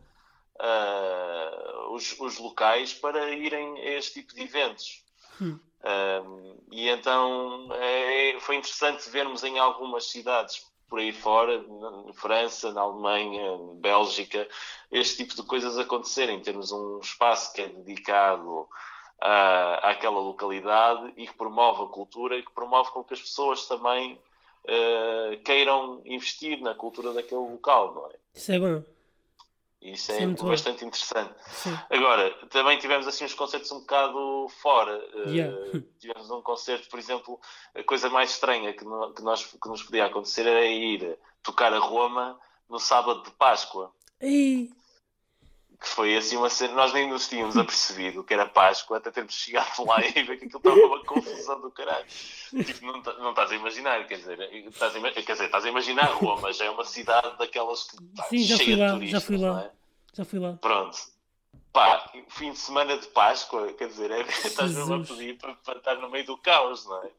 [1.89, 5.03] os, os, locais para irem a este tipo de eventos.
[5.41, 5.59] Hum.
[5.85, 12.71] Um, e então é, foi interessante vermos em algumas cidades por aí fora, na França,
[12.71, 14.47] na Alemanha, Bélgica,
[14.91, 16.41] este tipo de coisas acontecerem.
[16.41, 18.67] Temos um espaço que é dedicado
[19.19, 23.67] à, àquela localidade e que promove a cultura e que promove com que as pessoas
[23.67, 24.19] também
[24.65, 28.15] uh, queiram investir na cultura daquele local, não é?
[28.33, 28.83] Isso é bom.
[29.81, 30.87] Isso é Sim, bastante bom.
[30.87, 31.33] interessante.
[31.47, 31.77] Sim.
[31.91, 34.99] Agora, também tivemos assim uns concertos um bocado fora.
[35.13, 35.55] Eh, yeah.
[35.55, 37.39] Uh, tivemos um concerto, por exemplo,
[37.75, 41.71] a coisa mais estranha que, no, que, nós, que nos podia acontecer era ir tocar
[41.71, 43.91] a Roma no sábado de Páscoa.
[44.19, 44.71] E...
[45.85, 49.35] Que foi assim uma cena, nós nem nos tínhamos apercebido que era Páscoa, até termos
[49.35, 52.05] chegado lá e ver que aquilo estava uma confusão do caralho.
[52.07, 56.05] Tipo, não, não estás a imaginar, quer dizer, estás a, quer dizer, estás a imaginar
[56.05, 59.37] Roma, já é uma cidade daquelas que pá, Sim, já fui lá, turistas, já fui
[59.37, 59.61] lá.
[59.61, 59.71] É?
[60.15, 60.53] Já fui lá.
[60.53, 60.97] Pronto.
[61.71, 65.77] Pá, fim de semana de Páscoa, quer dizer, é, estás mesmo a pedir para, para,
[65.77, 67.09] estar no meio do caos, não é?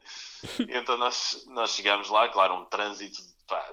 [0.67, 3.71] Então nós, nós chegámos lá, claro, um trânsito pá,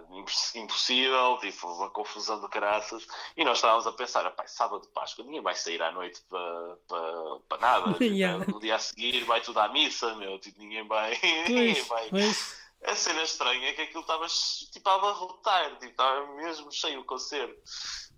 [0.54, 3.06] impossível, tipo, uma confusão de caraças,
[3.36, 6.76] e nós estávamos a pensar, pá, sábado de Páscoa, ninguém vai sair à noite para,
[6.88, 8.44] para, para nada, tipo, yeah.
[8.46, 11.18] no dia a seguir vai tudo à missa, meu, tipo, ninguém vai...
[11.48, 12.08] Ninguém vai...
[12.08, 12.64] Pois.
[12.84, 17.04] A cena estranha é que aquilo estava tipo, a abarrotar, tipo, estava mesmo cheio o
[17.04, 17.58] concerto.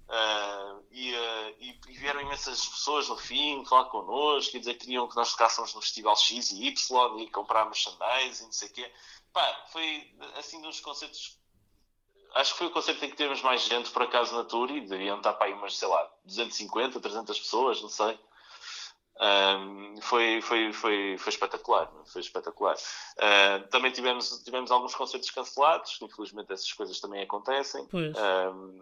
[0.08, 4.86] Uh, e, uh, e, e, vieram imensas pessoas no fim falar connosco e dizer que
[4.86, 8.68] queriam que nós tocássemos no festival X e Y e comprar merchandise e não sei
[8.68, 8.92] o quê.
[9.32, 11.38] Pá, foi assim dos concertos.
[12.36, 14.80] Acho que foi o concerto em que tivemos mais gente por acaso na tour e
[14.80, 18.18] deviam estar para aí umas, sei lá, 250, 300 pessoas, não sei.
[19.18, 22.76] Um, foi, foi, foi, foi espetacular, foi espetacular.
[22.76, 27.88] Uh, também tivemos, tivemos alguns concertos cancelados, infelizmente essas coisas também acontecem.
[27.92, 28.80] Um,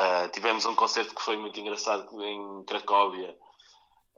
[0.00, 3.36] Uh, tivemos um concerto que foi muito engraçado em Cracóvia,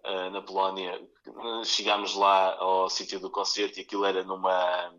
[0.04, 1.00] uh, na Polónia.
[1.64, 4.92] Chegámos lá ao sítio do concerto e aquilo era numa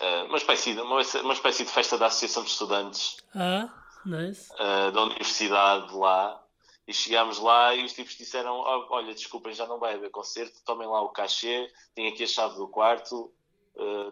[0.00, 3.68] uh, uma, espécie de, uma, uma, espécie de festa da Associação de Estudantes ah,
[4.04, 4.48] nice.
[4.92, 6.42] da Universidade lá.
[6.88, 10.62] E chegámos lá e os tipos disseram: oh, Olha, desculpem, já não vai haver concerto,
[10.64, 13.32] tomem lá o cachê, tem aqui a chave do quarto,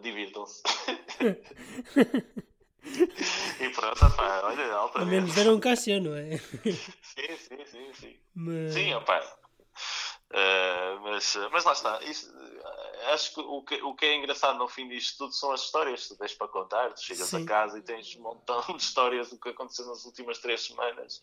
[0.01, 0.61] divirtam-se.
[3.61, 6.37] e pronto, pá, olha, alta Ao menos deram um cachê, não é?
[7.01, 8.15] sim, sim, sim, sim.
[8.35, 8.73] Mas...
[8.73, 9.23] Sim, opá.
[10.31, 12.03] Uh, mas, mas lá está.
[12.03, 12.33] Isto,
[13.13, 16.03] acho que o, que o que é engraçado no fim disto tudo são as histórias
[16.03, 16.93] que tu tens para contar.
[16.93, 17.43] Tu chegas Sim.
[17.43, 21.21] a casa e tens um montão de histórias do que aconteceu nas últimas três semanas.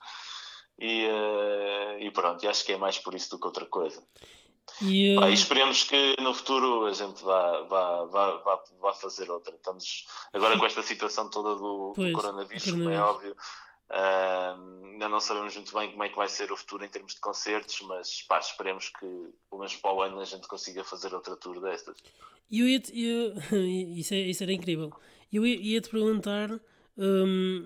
[0.79, 4.03] E, uh, e pronto, e acho que é mais por isso do que outra coisa.
[4.81, 5.29] E, uh...
[5.29, 9.55] esperemos que no futuro a gente vá, vá, vá, vá, vá fazer outra.
[9.55, 13.37] Estamos agora com esta situação toda do, pois, do coronavírus, como é óbvio.
[13.93, 17.21] Ainda não sabemos muito bem como é que vai ser o futuro em termos de
[17.21, 19.07] concertos, mas pá, esperemos que
[19.51, 21.97] pelo menos para o ano a gente consiga fazer outra tour destas.
[22.51, 23.35] Eu, ia eu
[23.97, 24.93] isso, é, isso era incrível.
[25.33, 26.51] Eu ia-te perguntar,
[26.97, 27.65] um,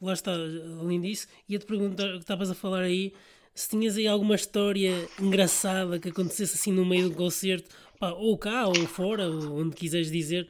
[0.00, 3.12] lá está, além disso, ia-te perguntar, que estavas a falar aí,
[3.54, 8.36] se tinhas aí alguma história engraçada que acontecesse assim no meio do concerto, pá, ou
[8.36, 10.48] cá, ou fora, ou onde quiseres dizer,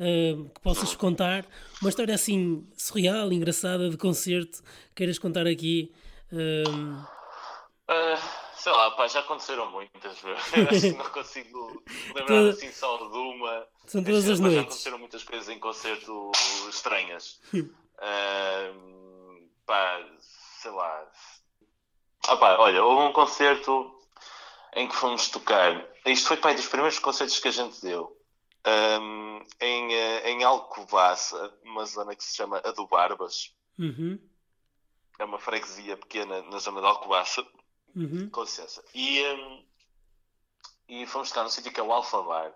[0.00, 1.46] uh, que possas contar,
[1.80, 4.62] uma história assim surreal, engraçada de concerto,
[4.94, 5.92] queiras contar aqui.
[6.32, 7.00] Uh...
[7.90, 8.18] Uh,
[8.56, 10.18] sei lá, pá, já aconteceram muitas.
[10.70, 11.82] Acho que não consigo
[12.14, 13.66] lembrar assim só de uma.
[13.86, 14.56] São todas as noites.
[14.56, 16.32] Já aconteceram muitas coisas em concerto
[16.68, 17.40] estranhas.
[19.66, 20.06] pá,
[20.60, 21.08] sei lá
[22.28, 23.90] Opa, olha, houve um concerto
[24.74, 25.82] em que fomos tocar.
[26.04, 28.14] Isto foi pai dos primeiros concertos que a gente deu.
[28.68, 33.54] Um, em, eh, em Alcobaça, uma zona que se chama a do Barbas.
[33.78, 34.18] Uhum.
[35.18, 37.46] É uma freguesia pequena na zona de Alcobaça.
[37.94, 38.28] Uhum.
[38.30, 38.84] Com licença.
[38.94, 39.64] E, um,
[40.88, 42.52] e fomos tocar num sítio que é o Alfa Bar.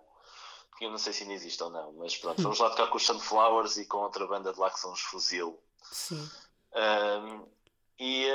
[0.76, 2.96] Que eu não sei se ainda existe ou não, mas pronto, fomos lá tocar com
[2.96, 5.58] os Sunflowers e com outra banda de lá que são os Fuzil.
[5.82, 6.30] Sim.
[6.74, 7.46] Um,
[7.98, 8.32] e, uh,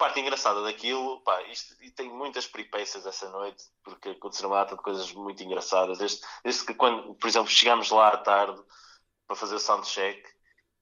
[0.00, 4.74] parte engraçada daquilo, pá, isto, e tem muitas peripécias essa noite, porque aconteceram uma data
[4.74, 5.98] de coisas muito engraçadas.
[5.98, 8.60] Desde, desde que, quando, por exemplo, chegámos lá à tarde
[9.26, 10.26] para fazer o soundcheck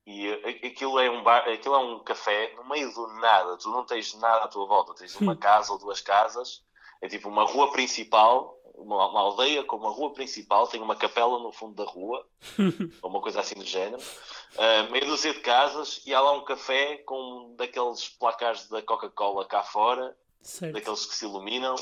[0.07, 0.33] E
[0.64, 4.14] aquilo é, um bar, aquilo é um café no meio do nada, tu não tens
[4.14, 6.64] nada à tua volta, tens uma casa ou duas casas,
[7.02, 11.38] é tipo uma rua principal, uma, uma aldeia com uma rua principal, tem uma capela
[11.38, 12.26] no fundo da rua,
[13.02, 16.44] ou uma coisa assim do género, uh, meia dúzia de casas, e há lá um
[16.44, 20.74] café com daqueles placares da Coca-Cola cá fora, certo.
[20.74, 21.74] daqueles que se iluminam,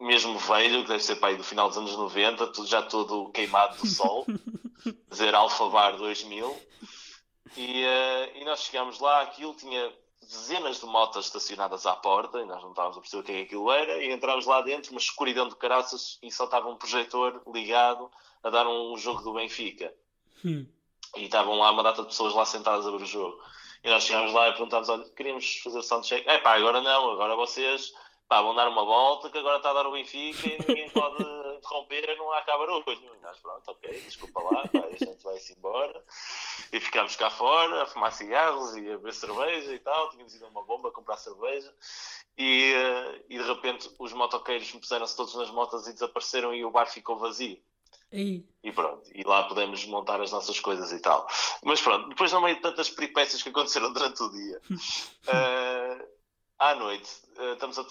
[0.00, 3.86] mesmo velho, que deve ser pai do final dos anos 90, já todo queimado do
[3.86, 4.26] sol,
[5.08, 6.74] dizer Alfa Bar 2000.
[7.56, 9.92] E, uh, e nós chegámos lá, aquilo tinha
[10.24, 13.34] dezenas de motas estacionadas à porta, e nós não estávamos a perceber o que é
[13.36, 16.76] que aquilo era, e entramos lá dentro, uma escuridão de caraças, e só estava um
[16.76, 18.10] projetor ligado
[18.42, 19.92] a dar um jogo do Benfica.
[20.44, 20.66] Hum.
[21.16, 23.40] E estavam lá uma data de pessoas lá sentadas a ver o jogo.
[23.82, 26.28] E nós chegámos lá e perguntámos, olha, queríamos fazer soundcheck.
[26.28, 27.92] É pá, agora não, agora vocês
[28.28, 31.22] pá, vão dar uma volta que agora está a dar o Benfica e ninguém pode
[31.66, 32.44] romper, não há
[32.86, 33.02] hoje.
[33.04, 36.04] E nós, pronto, ok, desculpa lá, pá, a gente vai-se embora.
[36.72, 40.10] E ficámos cá fora a fumar cigarros e a beber cerveja e tal.
[40.10, 41.72] Tínhamos ido a uma bomba a comprar cerveja.
[42.36, 46.70] E, uh, e de repente os motoqueiros puseram-se todos nas motas e desapareceram e o
[46.70, 47.60] bar ficou vazio.
[48.12, 48.44] E...
[48.62, 51.26] e pronto, e lá podemos montar as nossas coisas e tal.
[51.64, 56.06] Mas pronto, depois no meio de tantas peripécias que aconteceram durante o dia, uh,
[56.70, 57.84] à noite, uh, estamos a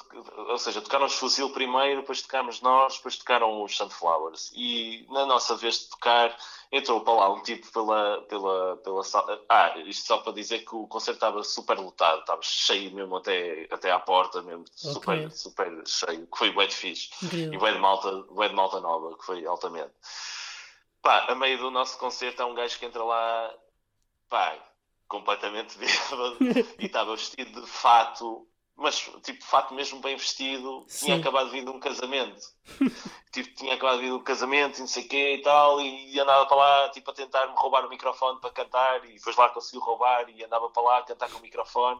[0.49, 4.51] ou seja, tocaram os Fuzil primeiro, depois tocámos nós, depois tocaram os Sunflowers.
[4.55, 6.35] E na nossa vez de tocar,
[6.71, 9.39] entrou para lá um tipo pela, pela, pela sala.
[9.47, 13.67] Ah, isto só para dizer que o concerto estava super lotado, estava cheio mesmo até,
[13.69, 15.29] até à porta, mesmo super, okay.
[15.29, 17.09] super cheio, que foi de fixe.
[17.21, 17.53] Incrível.
[17.53, 19.91] E bem de, malta, de malta nova, que foi altamente.
[20.99, 23.53] Pá, a meio do nosso concerto há um gajo que entra lá,
[24.29, 24.57] pá,
[25.07, 26.37] completamente bêbado,
[26.79, 31.05] e estava vestido de fato mas tipo, de fato mesmo bem vestido, Sim.
[31.05, 32.41] tinha acabado de vir de um casamento.
[33.31, 35.79] tipo, tinha acabado de vir de um casamento e não sei o quê e tal,
[35.79, 39.35] e andava para lá tipo, a tentar me roubar o microfone para cantar, e depois
[39.35, 41.99] lá conseguiu roubar e andava para lá a cantar com o microfone.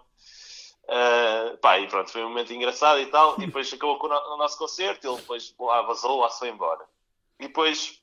[0.86, 4.38] Uh, pá, e pronto, foi um momento engraçado e tal, e depois acabou com o,
[4.38, 6.86] nosso concerto, ele depois lá vazou, lá se foi embora.
[7.39, 8.01] E depois,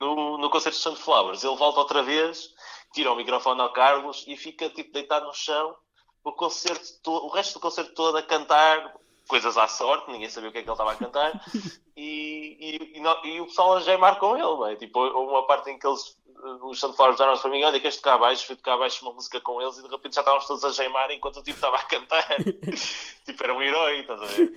[0.00, 2.54] no, no concerto de Sunflowers, ele volta outra vez,
[2.94, 5.76] tira o microfone ao Carlos e fica tipo deitado no chão
[6.24, 8.94] o concerto todo, o resto do concerto todo a cantar
[9.28, 11.32] coisas à sorte, ninguém sabia o que é que ele estava a cantar,
[11.96, 14.76] e, e, e, e o pessoal a gemar com ele, bem.
[14.76, 16.16] tipo, houve uma parte em que eles,
[16.62, 19.60] os Sunflowers deram para mim, olha, queres tocar abaixo, fui tocar abaixo uma música com
[19.60, 22.26] eles, e de repente já estávamos todos a gemar enquanto o tipo estava a cantar,
[23.24, 24.52] tipo, era um herói, estás a ver?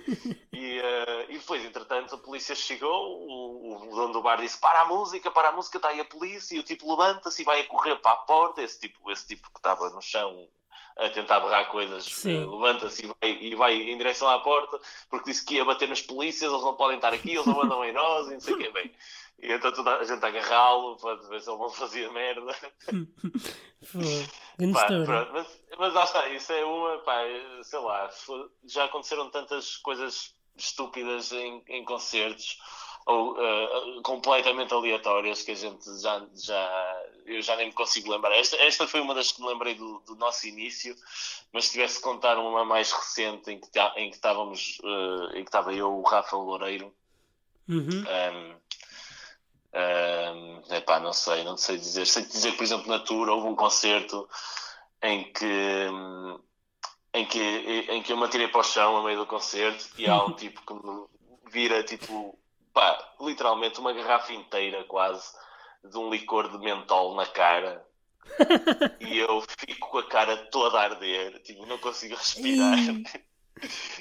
[0.52, 4.80] E, uh, e depois, entretanto, a polícia chegou, o, o dono do bar disse, para
[4.80, 7.60] a música, para a música, está aí a polícia, e o tipo levanta-se e vai
[7.60, 10.48] a correr para a porta, esse tipo, esse tipo que estava no chão,
[10.96, 14.78] a tentar berrar coisas, uh, levanta-se e vai, e vai em direção à porta,
[15.08, 17.84] porque disse que ia bater nas polícias, eles não podem estar aqui, eles não andam
[17.84, 18.92] em nós, e não sei o que, bem.
[19.42, 22.56] E então toda a gente agarrá-lo para ver se ele não fazia merda.
[25.06, 27.22] pá, mas, mas lá está, isso é uma, pá,
[27.62, 28.08] sei lá,
[28.64, 32.58] já aconteceram tantas coisas estúpidas em, em concertos
[33.06, 38.32] ou uh, completamente aleatórias que a gente já, já eu já nem me consigo lembrar.
[38.36, 40.96] Esta, esta foi uma das que me lembrei do, do nosso início,
[41.52, 45.42] mas se tivesse que contar uma mais recente em que, em que estávamos uh, em
[45.42, 46.94] que estava eu, o Rafa Loureiro.
[47.68, 48.04] Uhum.
[48.04, 48.62] Um,
[49.74, 52.06] um, epá, não sei, não sei dizer.
[52.06, 54.28] Sei dizer que, por exemplo, na tour houve um concerto
[55.02, 55.88] em que
[57.14, 60.06] em que, em que eu me atirei para o chão a meio do concerto e
[60.06, 61.06] há um tipo que me
[61.50, 62.38] vira tipo
[62.72, 65.24] pá, literalmente uma garrafa inteira quase
[65.84, 67.86] de um licor de mentol na cara.
[69.00, 72.78] e eu fico com a cara toda a arder, tipo, não consigo respirar.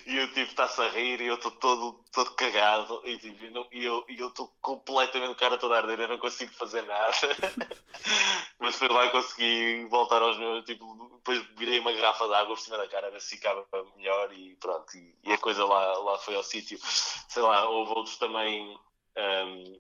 [0.06, 3.68] E o tipo está-se a rir e eu estou todo, todo cagado e, tipo, não,
[3.72, 7.12] e eu estou completamente cara toda a arder, eu não consigo fazer nada.
[8.60, 12.56] Mas foi lá e consegui voltar aos meus, tipo, depois virei uma garrafa de água
[12.56, 13.66] por cima da cara, ver se ficava
[13.98, 14.96] melhor e pronto.
[14.96, 16.80] E, e a coisa lá, lá foi ao sítio.
[16.82, 18.80] Sei lá, houve outros também
[19.18, 19.80] um,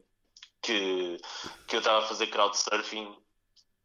[0.61, 1.17] que,
[1.67, 3.15] que eu estava a fazer crowdsurfing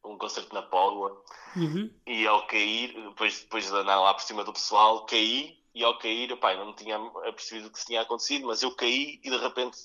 [0.04, 1.20] um concerto na Póvoa
[1.56, 1.90] uhum.
[2.06, 5.98] e ao cair, depois, depois de andar lá por cima do pessoal, caí e ao
[5.98, 6.98] cair, pai, não tinha
[7.32, 9.76] percebido o que tinha acontecido, mas eu caí e de repente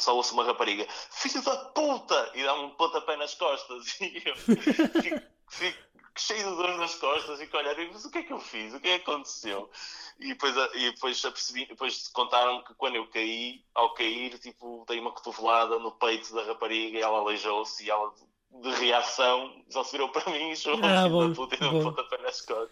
[0.00, 2.32] só ouço uma rapariga, filho da puta!
[2.34, 5.78] E dá-me um pontapé nas costas e eu fico, fico
[6.18, 8.40] cheio de dor nas costas e que olhar e mas o que é que eu
[8.40, 8.74] fiz?
[8.74, 9.70] O que é que aconteceu?
[10.18, 14.98] E depois, e depois apercebi, depois contaram que quando eu caí, ao cair, tipo, dei
[14.98, 18.12] uma cotovelada no peito da rapariga e ela aleijou-se e ela
[18.50, 21.68] de reação só se virou para mim e chamou ah, bom, da puta e deu
[21.68, 22.70] um pontapé nas costas.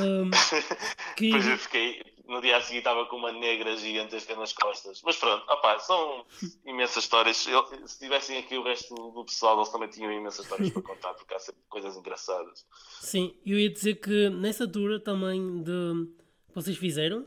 [0.00, 0.30] Um,
[1.16, 1.26] que...
[1.26, 5.02] Depois eu fiquei, no dia a seguir estava com uma negra gigantesca nas costas.
[5.04, 6.24] Mas pronto, opa, são
[6.64, 7.46] imensas histórias.
[7.46, 11.14] Eu, se tivessem aqui o resto do pessoal, eles também tinham imensas histórias para contar,
[11.14, 12.66] porque há sempre coisas engraçadas.
[13.00, 16.08] Sim, eu ia dizer que nessa tour também de
[16.48, 17.26] que vocês fizeram,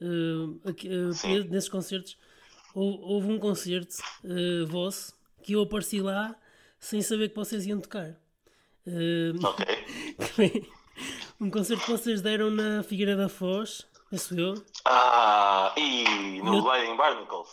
[0.00, 2.16] uh, aqui, uh, nesses concertos,
[2.74, 6.34] houve, houve um concerto uh, vosso que eu apareci lá
[6.78, 8.16] sem saber que vocês iam tocar.
[9.42, 10.70] ok.
[11.40, 14.54] um concerto que vocês deram na Figueira da Foz Penso eu.
[14.86, 17.48] Ah, e no Lightning Barnacles.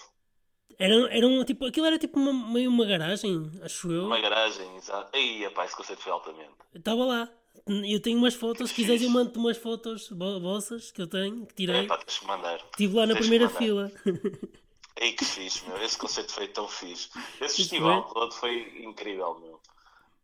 [0.80, 4.06] Era, era um, tipo, aquilo era tipo uma, meio uma garagem, acho eu.
[4.06, 5.10] Uma garagem, exato.
[5.14, 6.52] Aí, rapaz, esse conceito foi altamente.
[6.74, 7.30] Estava lá.
[7.68, 11.56] Eu tenho umas fotos, se quiseres eu mando umas fotos vossas que eu tenho, que
[11.56, 11.86] tirei.
[11.86, 12.58] É, pá, mandar.
[12.72, 13.92] Estive lá na primeira fila.
[14.98, 15.82] Ei, que fixe, meu.
[15.82, 17.10] Esse conceito foi tão fixe.
[17.42, 19.60] Esse festival todo foi incrível, meu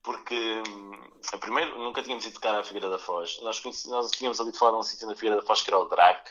[0.03, 0.91] porque hum,
[1.39, 3.39] primeiro nunca tínhamos ido tocar à Figueira da Foz.
[3.41, 5.85] Nós, nós tínhamos ouvido falar de um sítio na Figueira da Foz que era o
[5.85, 6.29] Drac,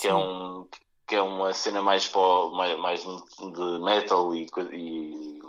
[0.00, 0.66] que é, um,
[1.06, 5.42] que é uma cena mais, pó, mais, mais de metal e, e,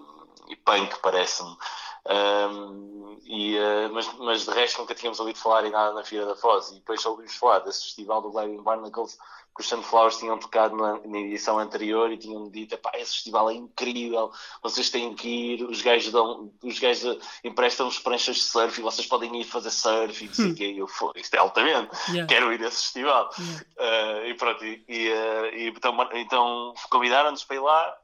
[0.48, 1.56] e punk, parece-me.
[2.04, 6.28] Um, e, uh, mas, mas de resto nunca tínhamos ouvido falar em nada na Figueira
[6.28, 6.72] da Foz.
[6.72, 9.18] E depois ouvimos falar desse festival do Gliding Barnacles
[9.54, 13.54] que os Sunflowers tinham tocado na, na, edição anterior e tinham dito: esse festival é
[13.54, 14.32] incrível,
[14.64, 19.08] vocês têm que ir, os gajos, dão, os gajos emprestam-nos pranchas de surf e vocês
[19.08, 20.76] podem ir fazer surf e não sei o quê.
[20.78, 22.28] Eu, isto é altamente, yeah.
[22.28, 23.30] quero ir a esse festival.
[23.38, 23.66] Yeah.
[23.78, 27.98] Uh, e pronto, e, e, uh, e então, então convidaram-nos para ir lá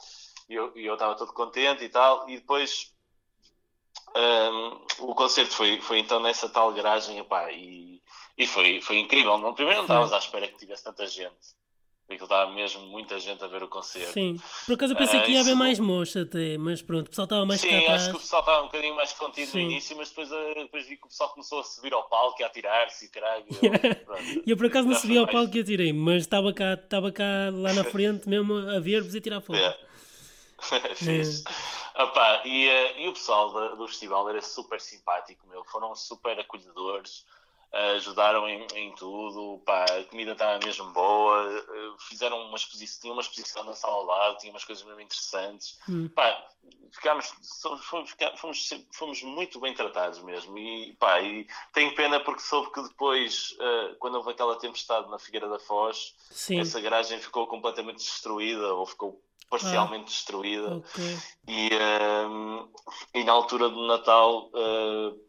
[0.49, 2.29] e eu, estava todo contente e tal.
[2.29, 2.93] E depois
[4.15, 7.96] um, ehm, o concerto foi, foi então nessa tal garagem epá, e
[8.37, 9.37] e foi, foi incrível.
[9.37, 11.57] No primeiro não estávamos à espera que tivesse tanta gente.
[12.07, 14.13] Porque estava mesmo muita gente a ver o concerto.
[14.13, 17.25] Sim, por acaso eu pensei que ia haver mais moça até, mas pronto, o pessoal
[17.25, 19.57] estava mais Sim, acho que o pessoal estava um bocadinho mais contido Sim.
[19.57, 22.39] no início, mas depois, uh, depois vi que o pessoal começou a subir ao palco
[22.39, 23.45] e a atirar-se e caralho.
[23.61, 23.71] Eu,
[24.47, 27.73] eu por acaso não subi ao palco e atirei, mas estava cá, estava cá lá
[27.73, 29.57] na frente mesmo a ver-vos e a tirar foto.
[29.57, 29.77] Yeah.
[31.01, 32.01] é.
[32.03, 35.65] Opa, e, uh, e o pessoal do, do festival era super simpático, meu.
[35.65, 37.25] foram super acolhedores
[37.71, 43.13] ajudaram em, em tudo, pá, a comida estava mesmo boa, eh, fizeram uma exposição, tinha
[43.13, 46.07] uma exposição na sala ao lado, tinha umas coisas mesmo interessantes, hum.
[46.09, 46.47] pá,
[46.91, 47.33] ficámos,
[47.81, 52.81] fomos, fomos, fomos, muito bem tratados mesmo, e pá, e tenho pena porque soube que
[52.81, 56.59] depois, uh, quando houve aquela tempestade na Figueira da Foz, Sim.
[56.59, 61.17] essa garagem ficou completamente destruída, ou ficou parcialmente ah, destruída, okay.
[61.47, 62.69] e, uh,
[63.13, 64.49] e na altura do Natal...
[64.53, 65.26] Uh,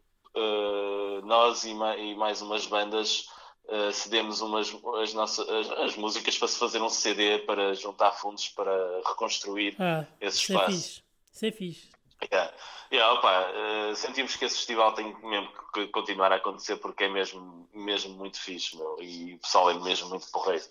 [1.23, 3.27] nós e, ma mais umas bandas
[3.69, 8.11] uh, cedemos umas, as, nossas, as, as, músicas para se fazer um CD para juntar
[8.11, 10.71] fundos para reconstruir ah, esse espaço.
[10.71, 11.03] Isso é fixe.
[11.33, 11.89] Isso é fixe.
[12.31, 12.53] Yeah.
[12.91, 17.07] Yeah, opa, uh, sentimos que esse festival tem mesmo que continuar a acontecer porque é
[17.07, 20.63] mesmo, mesmo muito fixe, meu, e o pessoal é mesmo muito porreiro.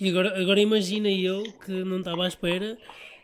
[0.00, 2.78] E agora, agora imagina eu que não estava à espera,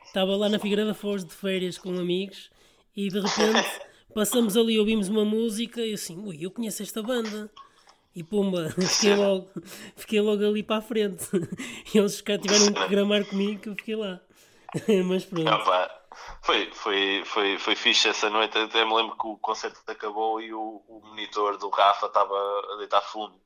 [0.05, 2.51] estava lá na Figueira da Foz de férias com amigos
[2.95, 3.81] e de repente
[4.15, 7.51] Passamos ali, ouvimos uma música e assim, ui, eu conheço esta banda.
[8.15, 9.49] E pumba, fiquei logo,
[9.95, 11.29] fiquei logo ali para a frente.
[11.95, 14.21] E eles tiveram que gramar comigo que eu fiquei lá.
[15.07, 15.49] Mas pronto.
[15.49, 15.91] Opa,
[16.43, 18.59] foi, foi, foi, foi fixe essa noite.
[18.59, 22.77] Até me lembro que o concerto acabou e o, o monitor do Rafa estava a
[22.79, 23.41] deitar fumo.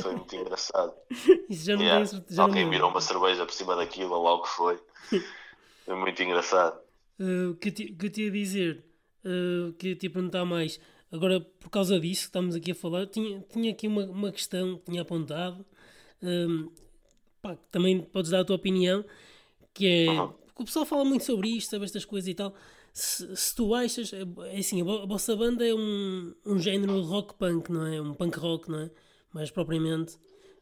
[0.00, 0.94] Foi muito engraçado.
[1.48, 2.04] Isso já não yeah.
[2.30, 4.80] já Alguém virou uma cerveja por cima daquilo, logo que foi.
[5.84, 6.78] Foi muito engraçado.
[7.18, 8.84] Uh, o que, que eu te ia dizer?
[9.24, 10.80] Uh, que te ia perguntar mais.
[11.10, 14.78] Agora, por causa disso que estamos aqui a falar, tinha, tinha aqui uma, uma questão
[14.78, 15.64] que tinha apontado.
[16.22, 16.70] Um,
[17.42, 19.04] pá, também podes dar a tua opinião,
[19.74, 20.06] que é.
[20.46, 22.54] Porque o pessoal fala muito sobre isto, sobre estas coisas e tal.
[22.94, 24.12] Se, se tu achas.
[24.12, 24.22] É,
[24.54, 28.00] é assim, a, vossa banda é um, um género rock punk, não é?
[28.00, 28.90] Um punk rock, não é?
[29.32, 30.16] Mais propriamente.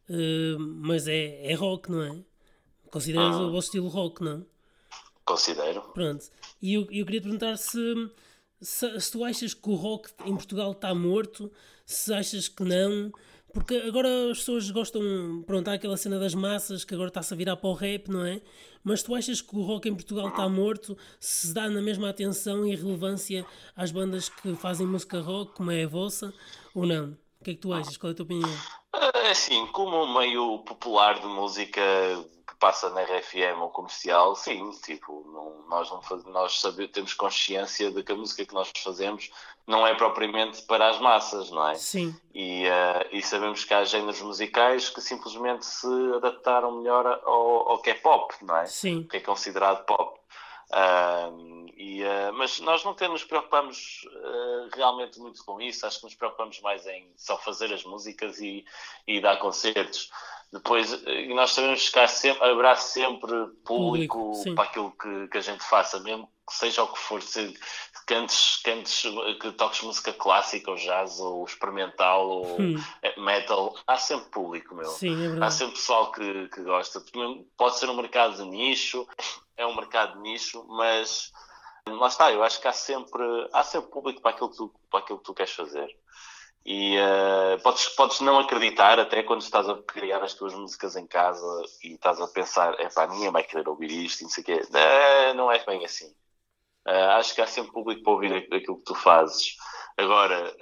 [0.09, 2.25] Uh, mas é, é rock, não é?
[2.90, 4.44] Consideras o vosso estilo rock, não?
[5.25, 5.83] Considero.
[5.94, 6.25] Pronto.
[6.61, 7.79] E eu, eu queria te perguntar se
[8.61, 11.51] se, se, tu achas que o rock em Portugal está morto,
[11.85, 13.11] se achas que não,
[13.53, 15.03] porque agora as pessoas gostam,
[15.46, 18.25] pronto, há aquela cena das massas que agora está-se a virar para o rap, não
[18.25, 18.40] é?
[18.85, 22.67] Mas tu achas que o rock em Portugal está morto, se dá na mesma atenção
[22.67, 23.44] e relevância
[23.75, 26.33] às bandas que fazem música rock, como é a vossa,
[26.75, 27.17] ou não?
[27.40, 27.96] O que é que tu achas?
[27.96, 28.50] Qual é a tua opinião?
[29.15, 31.81] É assim, como meio popular de música
[32.61, 37.90] passa na RFM ou comercial, sim, tipo, não, nós, não faz, nós sabemos, temos consciência
[37.90, 39.31] de que a música que nós fazemos
[39.67, 41.75] não é propriamente para as massas, não é?
[41.75, 42.15] Sim.
[42.35, 47.79] E, uh, e sabemos que há géneros musicais que simplesmente se adaptaram melhor ao, ao
[47.81, 48.67] que é pop, não é?
[48.67, 49.00] Sim.
[49.00, 50.21] O que é considerado pop.
[50.71, 56.04] Uh, e, uh, mas nós não nos preocupamos uh, realmente muito com isso, acho que
[56.04, 58.65] nos preocupamos mais em só fazer as músicas e,
[59.06, 60.11] e dar concertos.
[60.53, 65.40] Depois, e nós sabemos que há sempre, haverá sempre público, para aquilo que, que a
[65.40, 67.55] gente faça, mesmo que seja o que for, se
[68.05, 69.05] cantes, cantes,
[69.40, 72.75] que toques música clássica ou jazz ou experimental ou hum.
[73.19, 74.90] metal, há sempre público, meu.
[74.90, 77.01] Sim, é há sempre pessoal que, que gosta.
[77.57, 79.07] Pode ser um mercado de nicho,
[79.57, 81.31] é um mercado de nicho, mas
[81.87, 83.23] lá está, eu acho que há sempre,
[83.53, 85.96] há sempre público para aquilo que tu, para aquilo que tu queres fazer.
[86.65, 91.06] E uh, podes, podes não acreditar até quando estás a criar as tuas músicas em
[91.06, 91.42] casa
[91.83, 94.61] e estás a pensar, é pá, ninguém vai querer ouvir isto, não sei o quê.
[94.69, 96.08] Uh, não é bem assim.
[96.87, 99.56] Uh, acho que há sempre público para ouvir aquilo que tu fazes.
[99.96, 100.56] Agora,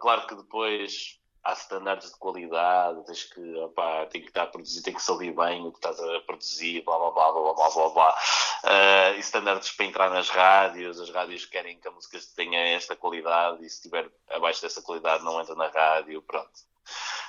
[0.00, 3.40] claro que depois há standards de qualidade, tens que,
[4.10, 6.98] tem que estar a produzir, tem que ouvir bem o que estás a produzir, blá
[6.98, 8.18] blá blá blá blá blá blá.
[8.64, 12.96] Uh, e standards para entrar nas rádios, as rádios querem que a música tenha esta
[12.96, 16.66] qualidade e se estiver abaixo dessa qualidade não entra na rádio, pronto.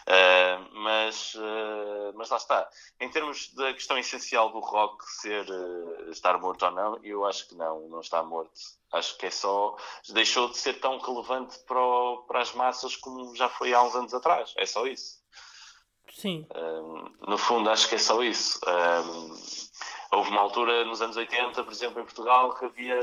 [0.07, 2.69] Uh, mas, uh, mas lá está.
[2.97, 7.45] Em termos da questão essencial do rock ser uh, estar morto ou não, eu acho
[7.49, 8.53] que não, não está morto.
[8.93, 9.75] Acho que é só.
[10.13, 13.95] deixou de ser tão relevante para, o, para as massas como já foi há uns
[13.95, 14.53] anos atrás.
[14.55, 15.17] É só isso.
[16.13, 16.47] Sim.
[17.27, 18.59] no fundo, acho que é só isso.
[20.11, 22.97] houve uma altura nos anos 80, por exemplo, em Portugal, que havia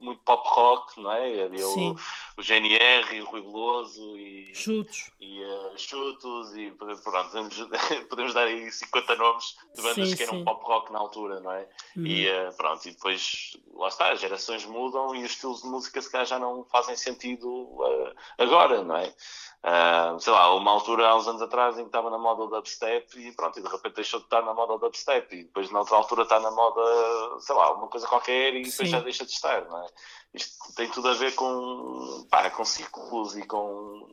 [0.00, 1.44] muito pop rock, não é?
[1.44, 1.96] Havia o,
[2.36, 4.54] o GNR, o Rui Veloso e.
[4.54, 5.10] Chutos.
[5.20, 7.56] E uh, Chutos, e pronto, podemos,
[8.08, 10.44] podemos dar aí 50 nomes de bandas sim, que eram sim.
[10.44, 11.68] pop rock na altura, não é?
[11.96, 12.06] Uhum.
[12.06, 16.00] E uh, pronto, e depois, lá está, as gerações mudam e os estilos de música
[16.00, 19.14] se calhar já não fazem sentido uh, agora, não é?
[19.62, 22.46] Uh, sei lá, uma altura há uns anos atrás em que estava na moda o
[22.46, 25.70] dubstep e pronto, e de repente deixou de estar na moda o dubstep e depois
[25.70, 26.80] na outra altura está na moda,
[27.40, 28.86] sei lá, uma coisa qualquer e depois Sim.
[28.86, 29.86] já deixa de estar, não é?
[30.32, 34.08] Isto tem tudo a ver com, pá, com ciclos e com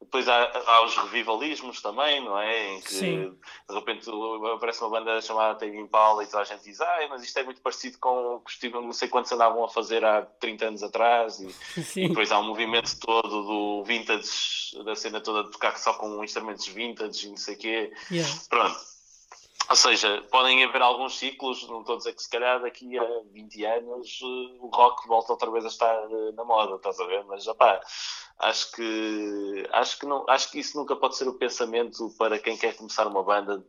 [0.00, 2.74] depois há, há os revivalismos também, não é?
[2.74, 3.36] Em que Sim.
[3.68, 4.08] de repente
[4.54, 7.42] aparece uma banda chamada Tame Impala e toda a gente diz, ah, mas isto é
[7.42, 11.40] muito parecido com o que não sei quantos andavam a fazer há 30 anos atrás.
[11.40, 11.54] E,
[11.96, 16.22] e, depois há um movimento todo do vintage, da cena toda de tocar só com
[16.22, 17.92] instrumentos vintage e não sei o quê.
[18.10, 18.34] Yeah.
[18.48, 18.97] Pronto.
[19.68, 23.04] Ou seja, podem haver alguns ciclos, não estou a dizer que se calhar daqui a
[23.32, 27.06] 20 anos eh, o rock volta outra vez a estar eh, na moda, estás a
[27.06, 27.22] ver?
[27.24, 27.78] Mas, opá,
[28.38, 32.56] acho que acho que não acho que isso nunca pode ser o pensamento para quem
[32.56, 33.62] quer começar uma banda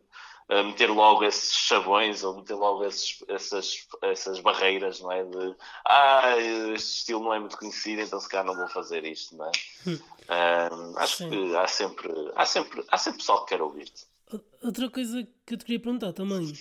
[0.50, 5.24] a meter logo esses chavões ou meter logo esses, essas, essas barreiras, não é?
[5.24, 6.38] De ah,
[6.74, 9.52] este estilo não é muito conhecido, então se calhar não vou fazer isto, não é?
[10.74, 11.30] um, acho Sim.
[11.30, 14.09] que há sempre, há sempre, há sempre pessoal que quer ouvir-te.
[14.62, 16.54] Outra coisa que eu te queria perguntar também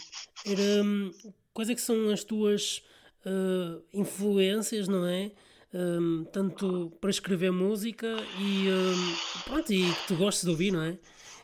[0.46, 1.10] era hum,
[1.52, 2.82] quais é que são as tuas
[3.26, 5.32] uh, influências, não é?
[5.72, 8.06] um, tanto para escrever música
[8.38, 10.98] e, um, pronto, e que tu gostes de ouvir, não é?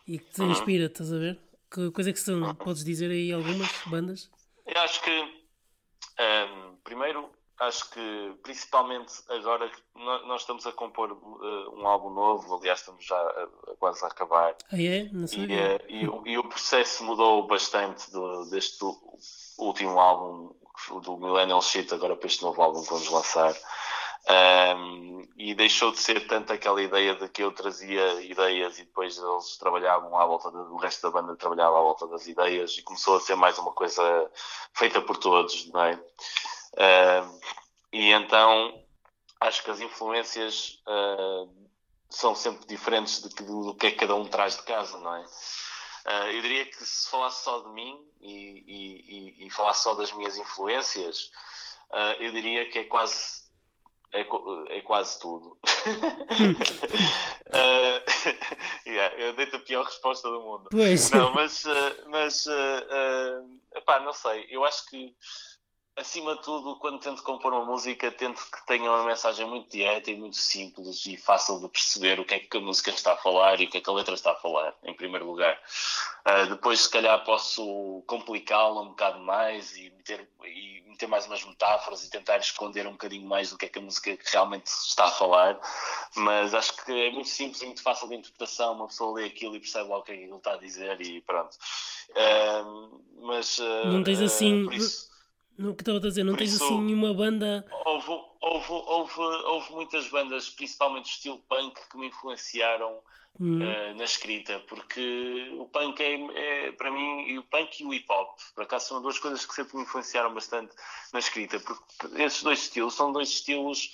[0.06, 1.38] E que te inspira, estás a ver?
[1.70, 2.54] Que coisa é que são?
[2.54, 4.30] Podes dizer aí algumas bandas?
[4.66, 7.30] Eu acho que, um, primeiro,
[7.60, 13.16] acho que principalmente agora nós estamos a compor uh, um álbum novo, aliás, estamos já
[13.16, 14.56] a, a quase a acabar.
[14.72, 15.08] Ah, é?
[15.12, 15.44] Não sei.
[15.44, 18.84] E, uh, e, o, e, o processo mudou bastante do, deste
[19.58, 20.54] último álbum
[21.02, 23.54] do Millennial Shit, agora para este novo álbum que vamos lançar.
[24.26, 29.18] Um, e deixou de ser tanto aquela ideia de que eu trazia ideias e depois
[29.18, 33.18] eles trabalhavam à volta, do resto da banda trabalhava à volta das ideias e começou
[33.18, 34.30] a ser mais uma coisa
[34.72, 36.02] feita por todos, não é?
[36.76, 37.40] Um,
[37.92, 38.82] e então
[39.40, 41.48] acho que as influências uh,
[42.10, 45.14] são sempre diferentes de, do, do que é que cada um traz de casa, não
[45.14, 45.20] é?
[45.20, 49.94] Uh, eu diria que se falasse só de mim e, e, e, e falasse só
[49.94, 51.30] das minhas influências,
[51.90, 53.44] uh, eu diria que é quase
[54.14, 54.24] é,
[54.76, 55.50] é quase tudo.
[55.50, 55.58] uh,
[58.86, 60.68] yeah, eu dei-te a pior resposta do mundo.
[60.70, 61.10] Pois.
[61.10, 65.12] Não, mas, uh, mas uh, uh, epá, não sei, eu acho que
[65.96, 70.10] acima de tudo, quando tento compor uma música, tento que tenha uma mensagem muito direta
[70.10, 73.16] e muito simples e fácil de perceber o que é que a música está a
[73.16, 75.60] falar e o que é que a letra está a falar, em primeiro lugar.
[76.26, 81.44] Uh, depois, se calhar, posso complicá-la um bocado mais e meter, e meter mais umas
[81.44, 85.04] metáforas e tentar esconder um bocadinho mais do que é que a música realmente está
[85.04, 85.60] a falar.
[86.16, 88.74] Mas acho que é muito simples e muito fácil de interpretação.
[88.74, 91.00] Uma pessoa lê aquilo e percebe logo o que é que ele está a dizer
[91.00, 91.56] e pronto.
[92.10, 93.58] Uh, mas.
[93.58, 94.68] Uh, Não tens assim.
[94.70, 95.13] Isso,
[95.56, 97.64] no que estava a dizer, não tens isso, assim nenhuma banda.
[97.84, 102.98] Houve, houve, houve, houve muitas bandas, principalmente estilo punk, que me influenciaram
[103.38, 103.60] hum.
[103.60, 107.94] uh, na escrita, porque o punk é, é, para mim, e o punk e o
[107.94, 110.74] hip hop, por acaso são duas coisas que sempre me influenciaram bastante
[111.12, 113.92] na escrita, porque esses dois estilos são dois estilos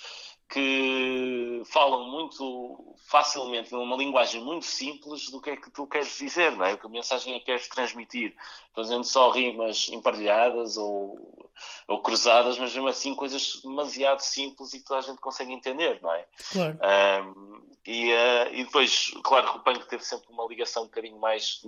[0.51, 6.51] que falam muito facilmente, numa linguagem muito simples, do que é que tu queres dizer,
[6.51, 6.75] não é?
[6.75, 8.35] Que a mensagem é que queres transmitir,
[8.75, 11.49] fazendo só rimas emparelhadas ou,
[11.87, 15.99] ou cruzadas, mas mesmo assim coisas demasiado simples e que toda a gente consegue entender,
[16.01, 16.25] não é?
[16.51, 16.79] Claro.
[17.25, 21.19] Um, e, uh, e depois, claro que o punk teve sempre uma ligação um bocadinho
[21.19, 21.61] mais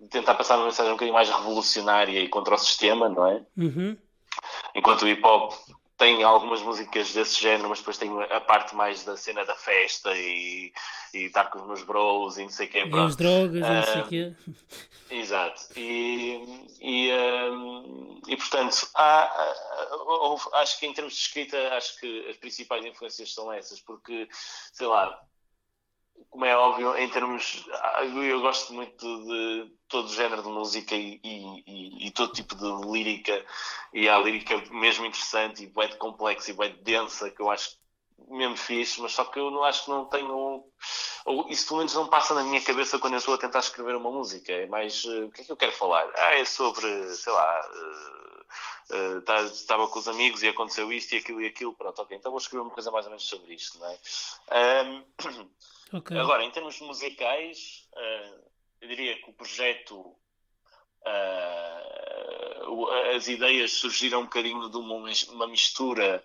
[0.00, 3.44] de tentar passar uma mensagem um bocadinho mais revolucionária e contra o sistema, não é?
[3.58, 3.96] Uhum.
[4.74, 5.52] Enquanto o hip hop
[6.02, 10.12] tem algumas músicas desse género, mas depois tem a parte mais da cena da festa
[10.16, 10.72] e,
[11.14, 12.84] e estar com os meus bros e não sei o quê.
[12.84, 14.36] E as drogas e não sei o quê.
[15.08, 15.62] Exato.
[15.76, 17.12] E, e,
[17.52, 22.84] um, e portanto, há, há, acho que em termos de escrita, acho que as principais
[22.84, 24.28] influências são essas, porque,
[24.72, 25.22] sei lá,
[26.32, 27.62] como é óbvio, em termos.
[28.26, 32.90] Eu gosto muito de todo o género de música e, e, e, todo tipo de
[32.90, 33.44] lírica,
[33.92, 37.76] e há lírica mesmo interessante e bem complexa e bem densa, que eu acho
[38.30, 40.64] mesmo fixe, mas só que eu não acho que não tenho.
[41.26, 43.94] Ou isso pelo menos não passa na minha cabeça quando eu estou a tentar escrever
[43.94, 44.52] uma música.
[44.52, 45.04] É mais.
[45.04, 46.10] Uh, o que é que eu quero falar?
[46.16, 47.60] Ah, é sobre, sei lá.
[47.60, 48.21] Uh,
[48.92, 52.30] uh, estava com os amigos e aconteceu isto e aquilo e aquilo, pronto, ok, então
[52.30, 53.98] vou escrever uma coisa mais ou menos sobre isto, não é?
[54.84, 55.04] Um,
[55.94, 56.16] Okay.
[56.16, 58.40] Agora, em termos musicais, uh,
[58.80, 60.16] eu diria que o projeto,
[61.06, 66.24] uh, as ideias surgiram um bocadinho de uma, uma mistura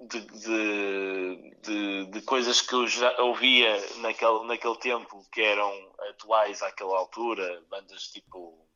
[0.00, 5.70] de, de, de, de, coisas que eu já ouvia naquele, naquele tempo que eram
[6.08, 8.66] atuais àquela altura, bandas tipo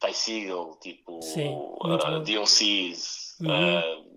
[0.00, 3.36] Ty Seagal, tipo Sim, uh, DLCs.
[3.40, 4.08] Uhum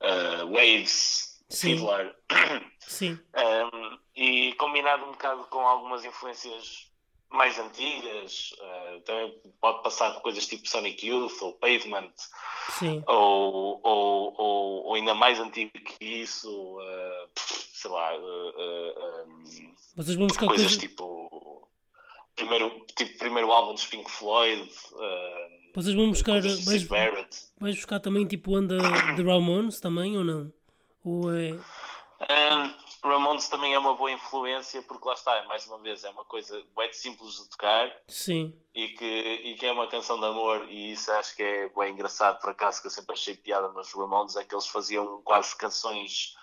[0.00, 2.14] uh, Waves, Fiddler.
[2.80, 3.18] Sim.
[3.36, 6.88] Um, e combinado um bocado com algumas influências
[7.30, 12.12] mais antigas, uh, também pode passar por coisas tipo Sonic Youth ou Pavement.
[13.06, 19.44] Ou, ou, ou, ou ainda mais antigo que isso, uh, sei lá, uh, um,
[19.96, 20.78] coisas coisa...
[20.78, 21.68] tipo
[22.40, 24.70] primeiro, tipo primeiro álbum dos Pink Floyd.
[25.74, 26.40] Vocês vão buscar.
[26.40, 26.88] Vais,
[27.58, 28.78] vais buscar também tipo onda
[29.14, 30.52] de Ramones também ou não?
[31.04, 31.52] Ou é.
[32.20, 36.24] Um, Ramones também é uma boa influência porque lá está, mais uma vez, é uma
[36.24, 38.54] coisa bem simples de tocar Sim.
[38.74, 41.94] E, que, e que é uma canção de amor e isso acho que é bem
[41.94, 45.56] engraçado por acaso que eu sempre achei piada nos Ramones é que eles faziam quase
[45.56, 46.36] canções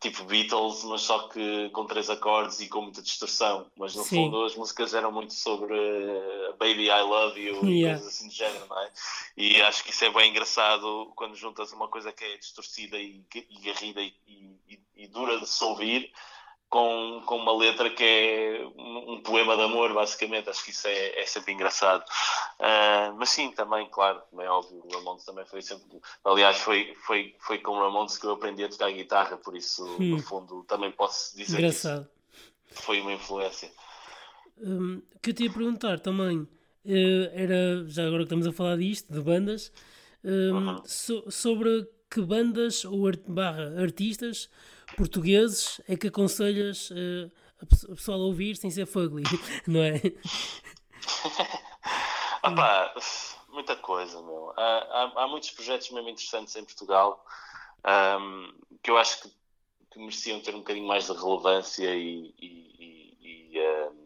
[0.00, 3.66] tipo Beatles, mas só que com três acordes e com muita distorção.
[3.76, 4.16] Mas no Sim.
[4.26, 7.98] fundo as músicas eram muito sobre uh, Baby I Love You e Yeah.
[7.98, 8.90] coisas assim do género, não é?
[9.36, 13.24] E acho que isso é bem engraçado quando juntas uma coisa que é distorcida e,
[13.34, 16.12] e garrida e, e- e dura de se ouvir
[16.68, 20.50] com, com uma letra que é um, poema de amor, basicamente.
[20.50, 22.04] Acho que isso é, é sempre engraçado.
[22.58, 25.86] Ah, mas sim, também, claro, como é óbvio, o Ramones também foi sempre.
[26.24, 29.84] Aliás, foi, foi, foi com o Ramones que eu aprendi a tocar guitarra, por isso,
[30.10, 32.08] no fundo, também posso dizer que Engraçado.
[32.74, 33.70] foi uma influência.
[34.62, 36.48] Hum, que eu te ia perguntar também
[36.84, 39.70] eh, era, já agora que estamos a falar disto, de bandas,
[40.24, 40.82] hum, Uhum.
[40.86, 44.48] so- sobre que bandas ou art- barra artistas
[44.94, 47.30] portugueses é que aconselhas eh,
[47.60, 49.22] a, pe- a ouvir sem ser fugly,
[49.66, 50.00] não é?
[52.42, 52.94] Pá,
[53.48, 54.52] muita coisa, meu.
[54.56, 57.24] Há, há, há muitos projetos mesmo interessantes em Portugal
[57.84, 59.28] ahm, que eu acho que,
[59.92, 64.05] que mereciam ter um bocadinho mais de relevância e, e- e- e, ahm,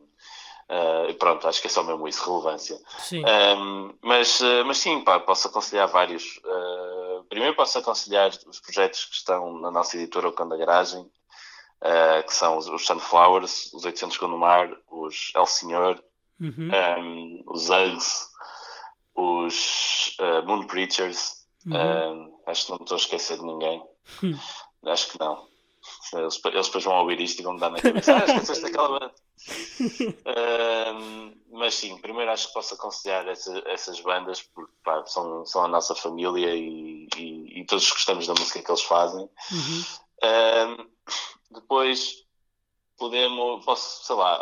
[0.70, 2.78] ah, pronto, acho que é só mesmo isso, relevância.
[3.00, 3.24] Sim.
[3.26, 6.40] Ahm, mas, ah, mas sim, pá, posso aconselhar vários.
[6.46, 11.04] Ah, primeiro posso aconselhar os projetos que estão na nossa editora O Cão da Garagem,
[11.80, 16.02] ah, que são os, os Sunflowers, os 800 Gondomar, os El Senhor,
[16.40, 16.70] Uhum.
[16.72, 18.28] um, os Uggs,
[19.14, 21.44] os uh, Moon Preachers.
[21.66, 21.74] Uhum.
[21.76, 23.82] Um, acho que não me estou a esquecer de ninguém.
[24.22, 24.38] Hum.
[24.86, 25.46] Acho que não.
[26.12, 28.16] Eles, eles depois vão ouvir isto e vão me dar na cabeça.
[28.16, 29.14] Ah, esqueceste daquela banda.
[30.26, 35.64] Um, mas sim, primeiro acho que posso aconselhar essa- essas bandas porque pá, são, são
[35.64, 39.28] a nossa família e, e- e todos gostamos da música que eles fazem.
[39.52, 39.84] Uhum.
[40.22, 40.90] Um,
[41.52, 42.24] depois
[42.98, 44.36] podemos, posso, sei lá,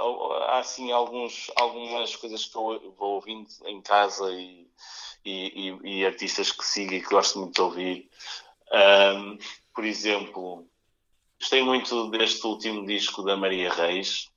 [0.49, 4.69] há assim alguns, algumas coisas que eu vou ouvindo em casa e,
[5.25, 8.11] e, e- e artistas que sigo e que gosto muito de ouvir.
[8.73, 9.39] Um,
[9.75, 10.67] por exemplo,
[11.41, 14.28] gostei muito deste último disco da Maria Reis,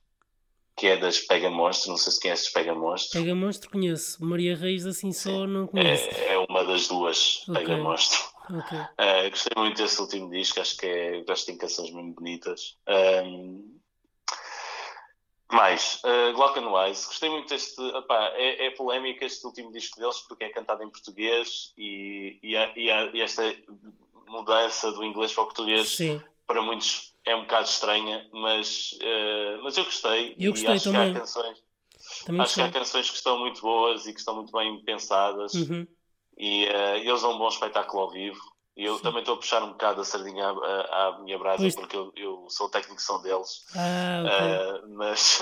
[0.76, 3.12] que é das Pega Monstros, não sei se conheces Pega Monstros.
[3.12, 6.08] Pega Monstro conheço, Maria Reis assim só não conheço.
[6.14, 7.76] É, é uma das duas, Pega Ok.
[7.76, 8.18] Monstro.
[8.50, 8.78] Ok.
[8.78, 12.76] Uh, gostei muito desse último disco, acho que é, gosto de canções mesmo bonitas.
[12.88, 13.78] Um,
[15.52, 17.80] Mais, uh, Glock and Wise, gostei muito deste.
[17.80, 22.56] Opá, é, é polémico este último disco deles porque é cantado em português e, e,
[22.56, 23.54] e, e esta
[24.26, 26.22] mudança do inglês para o português Sim.
[26.46, 30.34] Para muitos é um bocado estranha, mas, uh, mas eu gostei.
[30.38, 31.12] Eu gostei acho também.
[31.12, 31.58] Que há canções,
[32.26, 32.64] também acho gostei.
[32.64, 35.86] que há canções que estão muito boas e que estão muito bem pensadas uhum.
[36.36, 38.40] e uh, eles dão um bom espetáculo ao vivo.
[38.74, 39.02] E eu Sim.
[39.02, 41.74] também estou a puxar um bocado a sardinha à, à minha brasa, pois.
[41.74, 43.66] porque eu, eu, sou o técnico são deles.
[43.76, 44.88] Ah, okay.
[44.88, 45.38] uh, mas,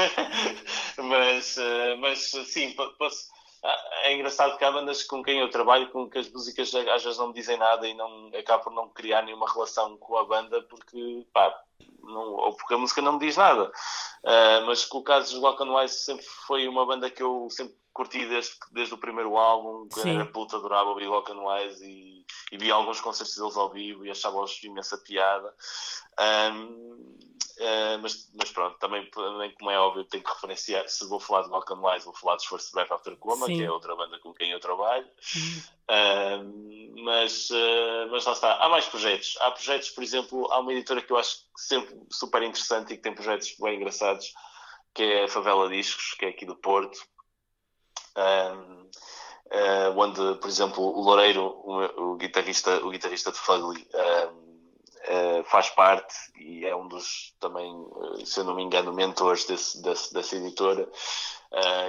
[0.98, 1.56] mas,
[2.00, 3.28] mas sim, posso,
[3.62, 7.18] é engraçado que há bandas com quem eu trabalho com que as músicas às vezes
[7.18, 10.62] não me dizem nada e não acabo por não criar nenhuma relação com a banda
[10.62, 11.54] porque, pá,
[12.02, 13.70] não, ou porque a música não me diz nada.
[14.24, 17.48] Uh, mas com o caso dos Lock and Wise sempre foi uma banda que eu
[17.50, 20.14] sempre curti desde, desde o primeiro álbum, que Sim.
[20.14, 24.06] era puta, adorava ouvir Lock and Wise e, e, vi alguns concertos deles ao vivo
[24.06, 25.54] e achava-os imensa piada.
[26.52, 27.18] Um,
[27.60, 31.42] uh, mas, mas pronto, também, também, como é óbvio, tenho que referenciar, se vou falar
[31.42, 33.56] de and Wise, vou falar de First Breath After Coma, Sim.
[33.56, 35.06] que é outra banda com quem eu trabalho.
[37.04, 39.36] mas, uh, mas lá está, há mais projetos.
[39.40, 43.02] Há projetos, por exemplo, há uma editora que eu acho sempre super interessante e que
[43.02, 44.32] tem projetos bem engraçados,
[44.94, 46.96] que é a Favela Discos, que é aqui do Porto,
[48.16, 48.80] uh,
[49.52, 53.86] ah, onde, por exemplo, o Loureiro, o, o, guitarrista, o guitarrista de Fugly,
[55.08, 57.72] uh, faz parte e é um dos também,
[58.24, 60.88] se eu não me engano, mentores desse, desse dessa editora.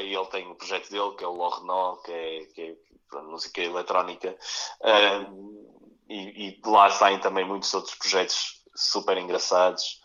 [0.02, 2.62] e ele tem o um projeto dele, que é o Lornó, que é, que
[3.14, 4.38] é música eletrónica.
[6.10, 10.02] e, e de lá saem também muitos outros projetos super engraçados.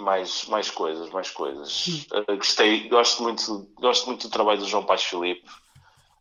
[0.00, 2.06] Mais, mais coisas, mais coisas.
[2.10, 5.46] Uh, gostei, gosto muito, gosto muito do trabalho do João Paz Filipe.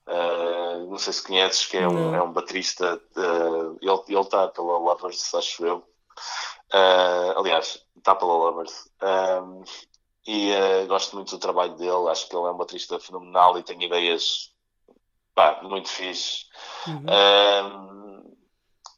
[0.09, 2.99] Uh, não sei se conheces, que é um, é um baterista.
[3.15, 5.83] Uh, ele está pela Lovers, acho eu.
[7.35, 8.89] aliás, está pela Lovers.
[10.25, 10.51] e
[10.87, 12.09] gosto muito do trabalho dele.
[12.09, 14.51] Acho que ele é um baterista fenomenal e tem ideias
[15.35, 16.45] pá, muito fixe.
[16.87, 18.35] Uhum.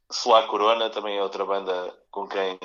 [0.09, 2.57] Solar Corona também é outra banda com quem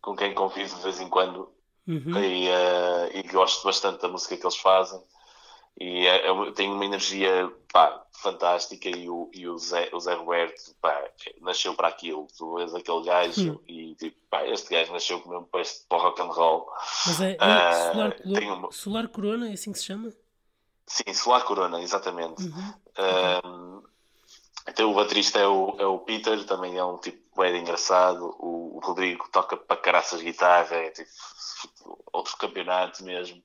[0.00, 1.52] com quem convivo de vez em quando
[1.86, 2.18] uhum.
[2.18, 5.00] e, uh, e, gosto bastante da música que eles fazem
[5.80, 10.14] e é, é, tem uma energia pá, fantástica e o, e o, Zé, o Zé
[10.14, 11.08] Roberto pá,
[11.40, 13.60] nasceu para aquilo, tu vês aquele gajo uhum.
[13.68, 16.68] e tipo, pá, este gajo nasceu mesmo para, este, para o rock and roll
[17.06, 18.16] mas é, é uh, Solar,
[18.56, 18.72] uma...
[18.72, 20.12] Solar Corona, é assim que se chama?
[20.86, 22.74] Sim, Solar Corona, exatamente uhum.
[22.98, 23.88] Uh,
[24.68, 28.36] então o baterista é o, é o Peter, também é um tipo bem engraçado.
[28.38, 31.08] O, o Rodrigo toca para caraças guitarra, é tipo
[32.12, 33.42] outro campeonato mesmo.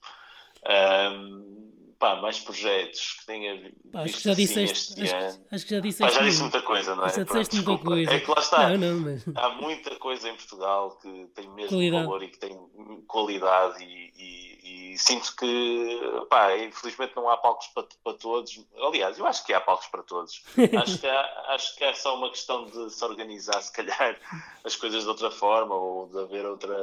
[0.67, 5.79] Um, pá, mais projetos que tenha pá, acho que já disseste, acho, acho, que já
[5.79, 7.09] disseste pá, já disse muita coisa, não é?
[7.09, 8.11] Já disseste Pronto, muita coisa.
[8.11, 8.69] É que lá está.
[8.71, 9.23] Não, não, mas...
[9.33, 12.05] Há muita coisa em Portugal que tem mesmo qualidade.
[12.05, 12.59] valor e que tem
[13.07, 18.65] qualidade e, e, e sinto que, pá, infelizmente não há palcos para, para todos.
[18.85, 20.43] Aliás, eu acho que há palcos para todos.
[20.81, 24.19] acho, que há, acho que é só uma questão de se organizar, se calhar,
[24.61, 26.77] as coisas de outra forma ou de haver outra,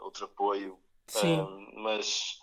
[0.00, 0.76] outro apoio.
[1.06, 1.40] Sim.
[1.40, 2.40] Um, mas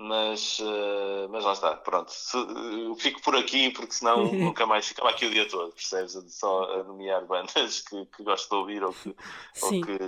[0.00, 2.12] mas, uh, mas lá está, pronto.
[2.12, 6.16] Se, uh, fico por aqui porque senão nunca mais ficava aqui o dia todo, percebes?
[6.28, 9.16] Só a nomear bandas que, que gosto de ouvir ou que.
[9.54, 9.80] Sim.
[9.80, 9.98] Ou que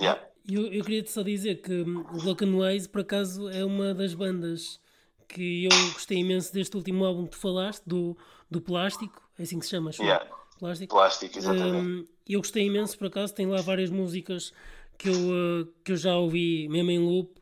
[0.00, 0.26] yeah.
[0.48, 4.80] eu, eu queria só dizer que and Ways, por acaso, é uma das bandas
[5.28, 8.16] que eu gostei imenso deste último álbum que tu falaste, do,
[8.50, 10.26] do Plástico, é assim que se chama, yeah.
[10.58, 10.96] Plástico.
[10.96, 11.76] Plástico, exatamente.
[11.76, 14.50] Um, eu gostei imenso, por acaso, tem lá várias músicas
[14.96, 17.37] que eu, uh, que eu já ouvi mesmo em loop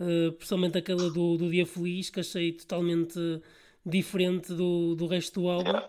[0.00, 3.18] uh, principalmente aquela do, do Dia Feliz, que achei totalmente
[3.84, 5.88] diferente do, do resto do álbum, yeah.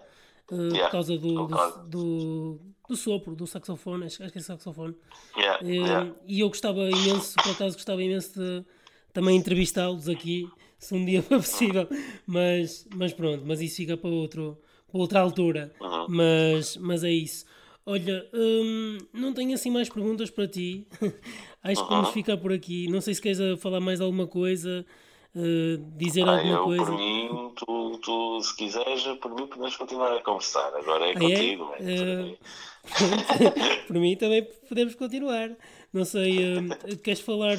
[0.52, 0.86] Uh, yeah.
[0.86, 4.96] por causa do, do, do, do, sopro, do saxofone, acho, acho que é saxofone.
[5.38, 6.14] Yeah.
[6.26, 8.66] E eu gostava imenso, por acaso gostava imenso de
[9.12, 10.48] também entrevistá-los aqui,
[10.78, 11.88] se um dia for possível,
[12.26, 14.58] mas, mas pronto, mas isso fica para, outro,
[14.92, 15.72] para outra altura.
[15.82, 16.06] Uhum.
[16.10, 17.46] Mas, mas é isso.
[17.90, 20.86] Olha, hum, não tenho assim mais perguntas para ti.
[21.64, 22.86] Acho que vamos ficar por aqui.
[22.90, 24.86] Não sei se queres falar mais alguma coisa,
[25.34, 26.86] uh, dizer ah, alguma eu, coisa.
[26.86, 30.68] Por mim, tu, tu, se quiseres, por mim podemos continuar a conversar.
[30.76, 31.74] Agora é ah, contigo.
[31.80, 32.22] É?
[32.22, 32.38] Uh,
[33.88, 35.56] por mim também podemos continuar.
[35.94, 37.56] Não sei, uh, queres falar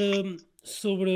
[0.62, 1.10] sobre.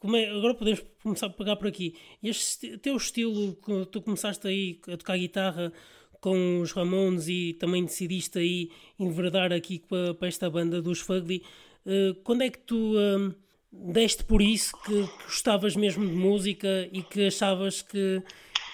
[0.00, 1.94] como é, agora podemos começar a pegar por aqui.
[2.20, 3.52] Este teu estilo,
[3.92, 5.72] tu começaste aí a tocar guitarra
[6.20, 11.44] com os Ramones e também decidiste aí enverdar aqui para, esta banda dos Fugly.
[11.86, 13.34] Uh, quando é que tu uh,
[13.70, 18.22] deste por isso que, que, gostavas mesmo de música e que achavas que,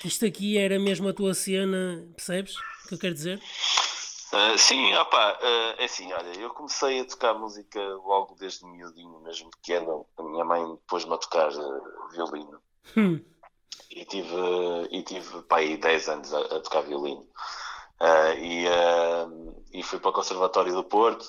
[0.00, 3.40] que, isto aqui era mesmo a tua cena, percebes o que eu quero dizer?
[4.32, 9.20] Uh, sim, opa, uh, é assim, olha, eu comecei a tocar música logo desde miudinho,
[9.20, 10.06] mesmo pequeno.
[10.16, 12.60] A minha mãe pôs-me a tocar uh, violino.
[12.96, 13.20] Hum.
[13.90, 14.36] E tive,
[14.90, 17.26] e tive pá, aí 10 anos a, a tocar violino.
[18.38, 18.66] e,
[19.72, 21.24] e fui para o Conservatório do Porto.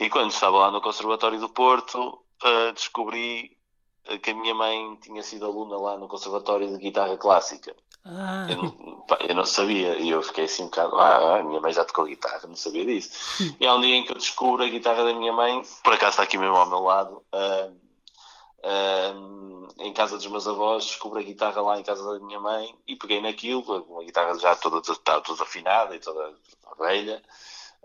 [0.00, 2.22] E quando estava lá no Conservatório do Porto,
[2.74, 3.56] descobri
[4.22, 7.74] que a minha mãe tinha sido aluna lá no Conservatório de Guitarra Clássica.
[8.04, 8.46] Ah.
[8.48, 11.72] Eu, pá, eu, não sabia e eu fiquei assim um bocado, ah, a minha mãe
[11.72, 13.44] já tocou guitarra, não sabia disso.
[13.60, 16.10] E há um dia em que eu descubro a guitarra da minha mãe, por acaso
[16.10, 17.76] está aqui mesmo ao meu lado, uh,
[18.64, 22.74] uh, em casa dos meus avós, descubro a guitarra lá em casa da minha mãe
[22.86, 26.34] e peguei naquilo, uma guitarra já toda, toda, toda afinada e toda
[26.78, 27.22] velha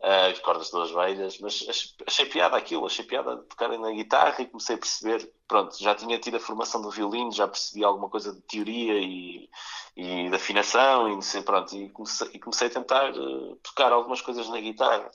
[0.03, 1.65] uh, cordas todas velhas, mas
[2.05, 6.19] achei piada aquilo, achei piada tocar na guitarra e comecei a perceber, pronto, já tinha
[6.19, 9.49] tido a formação do violino, já percebi alguma coisa de teoria e,
[9.95, 14.21] e de afinação e, sei, pronto, e, comecei, e comecei a tentar uh, tocar algumas
[14.21, 15.09] coisas na guitarra.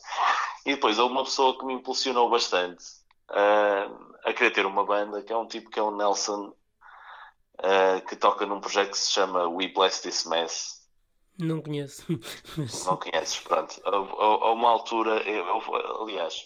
[0.65, 2.98] E depois houve uma pessoa que me impulsionou bastante
[3.31, 6.53] uh, a querer ter uma banda, que é um tipo que é o Nelson,
[7.59, 10.79] uh, que toca num projeto que se chama We Bless This Mess.
[11.39, 12.05] Não conheço.
[12.87, 13.81] Não conheces, pronto.
[13.85, 16.43] A, uma altura, eu, aliás,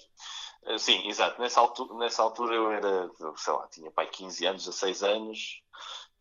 [0.78, 5.03] sim, exato, nessa altura, nessa altura eu era, sei lá, tinha pai 15 anos, 16
[5.03, 5.62] anos,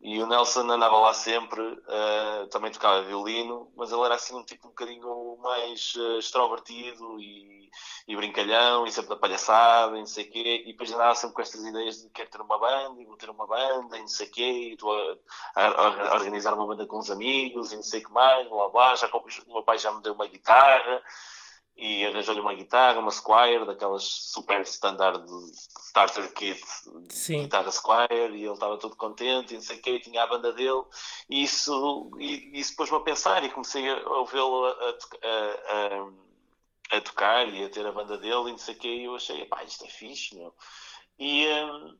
[0.02, 4.42] e o Nelson andava lá sempre, uh, também tocava violino, mas ele era assim um
[4.42, 7.70] tipo um bocadinho mais uh, extrovertido e,
[8.08, 11.36] e, brincalhão, e sempre da palhaçada, e não sei o quê, e depois andava sempre
[11.36, 14.08] com estas ideias de quero ter uma banda, e vou ter uma banda, e não
[14.08, 15.16] sei o quê, e estou a,
[15.54, 18.68] a, a, organizar uma banda com os amigos, e não sei o que mais, blá
[18.70, 21.00] blá, já, o meu pai já me deu uma guitarra,
[21.76, 25.24] e arranjou-lhe uma guitarra, uma Squire, daquelas super standard
[25.78, 26.62] starter kit
[27.08, 27.42] Sim.
[27.42, 30.52] guitarra Squire, e ele estava todo contente, e não sei o quê, tinha a banda
[30.52, 30.82] dele,
[31.28, 34.94] e isso, e, isso pôs-me a pensar, e comecei a ouvi-lo a, a,
[36.94, 39.04] a, a, tocar, e a ter a banda dele, e não sei o quê, e
[39.04, 40.54] eu achei, pá, isto é fixe, meu.
[41.18, 41.96] E, um,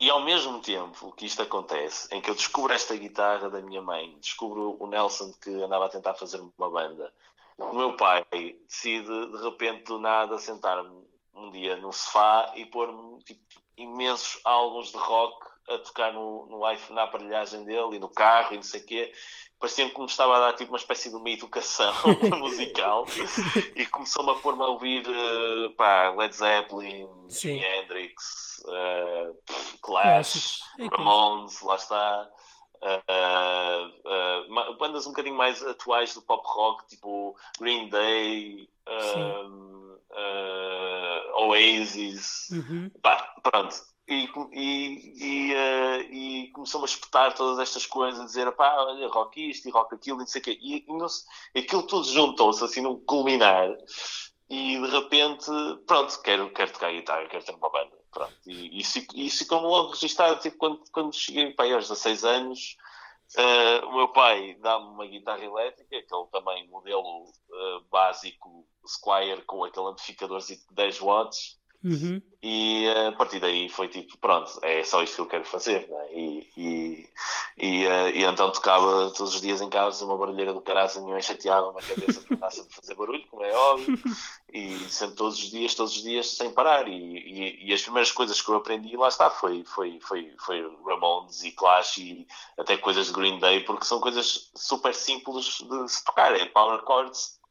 [0.00, 3.80] e ao mesmo tempo que isto acontece, em que eu descubro esta guitarra da minha
[3.80, 7.12] mãe, descubro o Nelson que andava a tentar fazer uma banda,
[7.70, 8.24] o meu pai
[8.68, 11.02] decide de repente do nada sentar-me
[11.34, 13.40] um dia no sofá e pôr-me tipo,
[13.76, 18.54] imensos álbuns de rock a tocar no, no iPhone, na aparelhagem dele e no carro
[18.54, 19.12] e não sei o quê.
[19.58, 21.94] Parecia-me que me estava a dar tipo uma espécie de uma educação
[22.38, 23.06] musical
[23.76, 29.36] e começou-me a pôr-me a ouvir uh, pá, Led Zeppelin, Jimi Hendrix, uh,
[29.80, 32.28] Clash, Ramones, lá está.
[32.82, 38.68] Uh, uh, bandas um bocadinho mais atuais do pop rock, tipo Green Day,
[41.36, 42.90] Oasis, uhum.
[43.00, 43.74] Pá, pronto.
[44.08, 49.48] E, e, e, e começou-me a espetar todas estas coisas, a dizer pá, olha, rock
[49.48, 50.58] isto e rock aquilo, e não sei o quê.
[50.60, 51.06] E, e, não,
[51.56, 53.70] aquilo tudo juntou-se assim num culminar,
[54.50, 55.46] e de repente,
[55.86, 58.01] pronto, quero, quero tocar guitarra, quero ter uma banda.
[58.12, 62.76] Pronto, e isso, isso ficou logo registado, tipo, quando, quando cheguei aí aos 16 anos,
[63.38, 69.64] uh, o meu pai dá-me uma guitarra elétrica, aquele também modelo uh, básico Squire com
[69.64, 72.22] aquele amplificador de 10 watts, Uhum.
[72.40, 75.88] E eh, a partir daí foi tipo, pronto, é só isto que eu quero fazer.
[75.88, 76.06] Né?
[76.12, 77.08] E, e,
[77.56, 81.22] e, uh, e, então tocava todos os dias em casa uma barulheira do caralho, ninguém
[81.22, 83.98] chateava a cabeça para fazer barulho, como é óbvio,
[84.52, 86.88] e sempre todos os dias, todos os dias sem parar.
[86.88, 91.44] E, e, as primeiras coisas que eu aprendi lá está foi, foi, foi, foi Ramones
[91.44, 92.26] e Clash e
[92.58, 96.80] até coisas de Green Day, porque são coisas super simples de se tocar, é power
[96.86, 97.41] chords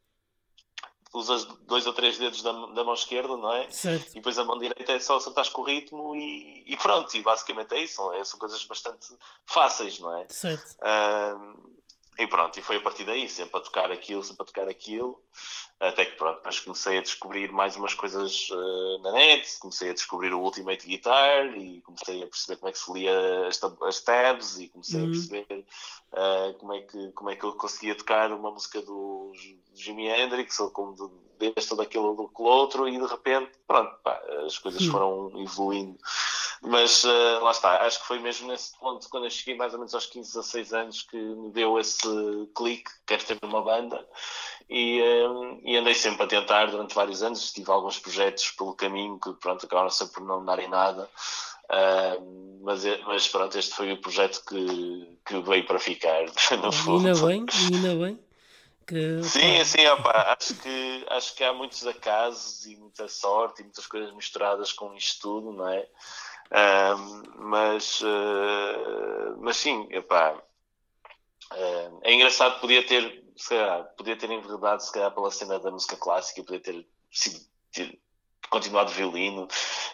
[1.14, 3.70] usas dois ou três dedos da, da mão esquerda, não é?
[3.70, 4.12] Certo.
[4.12, 7.22] E depois a mão direita é só acertar com o ritmo e, e, pronto, e
[7.22, 8.24] basicamente é isso, é?
[8.24, 9.08] são coisas bastante
[9.46, 10.28] fáceis, não é?
[10.30, 10.76] Certo.
[10.80, 11.72] Uh,
[12.18, 15.22] e pronto, e foi a partir daí, sempre a tocar aquilo, sempre a tocar aquilo,
[15.82, 19.94] até que pronto, depois comecei a descobrir mais umas coisas uh, na net, comecei a
[19.94, 24.02] descobrir o Ultimate Guitar e comecei a perceber como é que se lia as, as
[24.02, 25.08] tabs e comecei uhum.
[25.08, 25.66] a perceber
[26.14, 29.34] uh, como, é que, como é que eu conseguia tocar uma música do
[29.74, 33.92] Jimi Hendrix ou como de, deste ou daquele ou daquele outro e de repente, pronto,
[34.04, 34.92] pá, as coisas uhum.
[34.92, 35.98] foram evoluindo.
[36.64, 39.80] Mas uh, lá está, acho que foi mesmo nesse ponto, quando eu cheguei mais ou
[39.80, 42.08] menos aos 15, 16 anos, que me deu esse
[42.56, 44.08] clique, quero ter uma banda.
[44.70, 47.52] E, uh, e, andei sempre a tentar durante vários anos.
[47.52, 51.10] Tive alguns projetos pelo caminho que pronto, acabaram sempre por não darem nada.
[51.66, 56.26] Uh, mas, mas pronto, este foi o projeto que, que veio para ficar,
[56.62, 57.08] no fundo.
[57.08, 58.20] Ainda bem, ainda bem.
[58.86, 63.64] Que, sim, sim, opa, acho, que, acho que há muitos acasos e muita sorte e
[63.64, 65.88] muitas coisas misturadas com isto tudo, não é?
[67.38, 74.82] Mas, uh, mas sim, epá, uh, é engraçado, podia ter se calhar, podia ter enverdado
[74.84, 77.40] se calhar pela cena da música clássica, podia ter sido
[77.72, 78.00] ter
[78.50, 79.48] continuado violino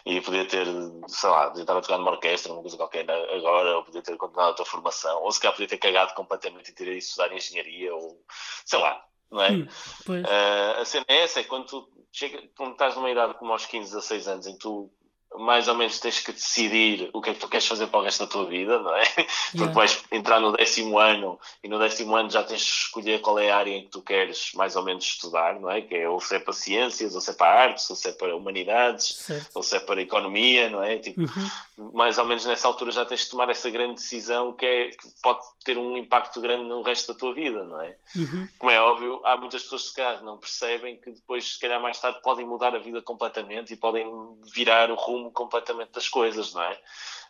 [0.04, 0.66] e podia ter,
[1.06, 4.16] sei lá, podia estar a tocar numa orquestra, uma coisa qualquer agora, ou podia ter
[4.16, 7.32] continuado a tua formação, ou se calhar podia ter cagado completamente e ter ido estudar
[7.32, 8.20] engenharia, ou
[8.64, 9.50] sei lá, não é?
[9.52, 9.68] Hum,
[10.08, 13.64] uh, a cena é essa, é quando tu, chega, quando estás numa idade como aos
[13.64, 14.90] 15, 16 anos, em que tu
[15.36, 18.02] mais ou menos tens que decidir o que é que tu queres fazer para o
[18.02, 19.02] resto da tua vida, não é?
[19.54, 19.72] Yeah.
[19.72, 23.38] Porque vais entrar no décimo ano e no décimo ano já tens de escolher qual
[23.38, 25.80] é a área em que tu queres mais ou menos estudar, não é?
[25.80, 28.12] Que é ou se é para ciências, ou se é para artes, ou se é
[28.12, 29.50] para humanidades, certo.
[29.54, 30.98] ou se é para economia, não é?
[30.98, 31.50] Tipo, uhum.
[31.92, 35.08] Mais ou menos nessa altura já tens de tomar essa grande decisão que, é, que
[35.22, 37.96] pode ter um impacto grande no resto da tua vida, não é?
[38.16, 38.48] Uhum.
[38.58, 41.80] Como é óbvio, há muitas pessoas que se calhar não percebem que depois, se calhar
[41.80, 44.06] mais tarde, podem mudar a vida completamente e podem
[44.54, 46.72] virar o rumo completamente das coisas, não é?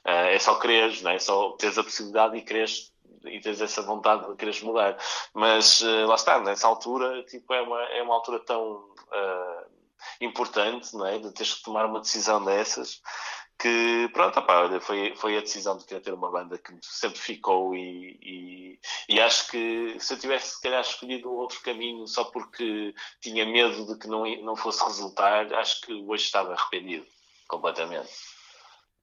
[0.04, 1.16] Uh, é só quereres, não é?
[1.16, 2.92] é só teres a possibilidade e quereres
[3.24, 4.96] e tens essa vontade de quereres mudar.
[5.34, 9.78] Mas uh, lá está, nessa altura, tipo, é uma, é uma altura tão uh,
[10.20, 11.18] importante, não é?
[11.18, 13.02] De teres que tomar uma decisão dessas
[13.58, 17.74] que pronto, opa, foi, foi a decisão de querer ter uma banda que sempre ficou
[17.74, 22.94] e, e, e, acho que se eu tivesse se calhar escolhido outro caminho só porque
[23.20, 27.04] tinha medo de que não, não fosse resultar, acho que hoje estava arrependido
[27.48, 28.08] completamente.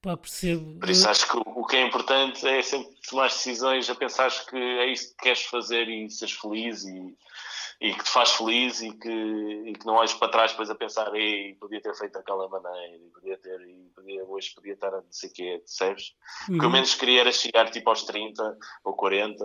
[0.00, 0.78] Pá, percebo.
[0.78, 4.56] Por isso acho que o que é importante é sempre tomar decisões a pensar que
[4.56, 7.16] é isso que queres fazer e seres feliz e,
[7.80, 9.10] e que te faz feliz e que,
[9.66, 12.96] e que não olhes para trás depois a pensar ei, podia ter feito daquela maneira
[12.96, 16.14] e podia ter e podia, hoje podia estar a não sei o quê, percebes?
[16.48, 16.56] Uhum.
[16.56, 19.44] O que eu menos queria era chegar tipo aos 30 ou 40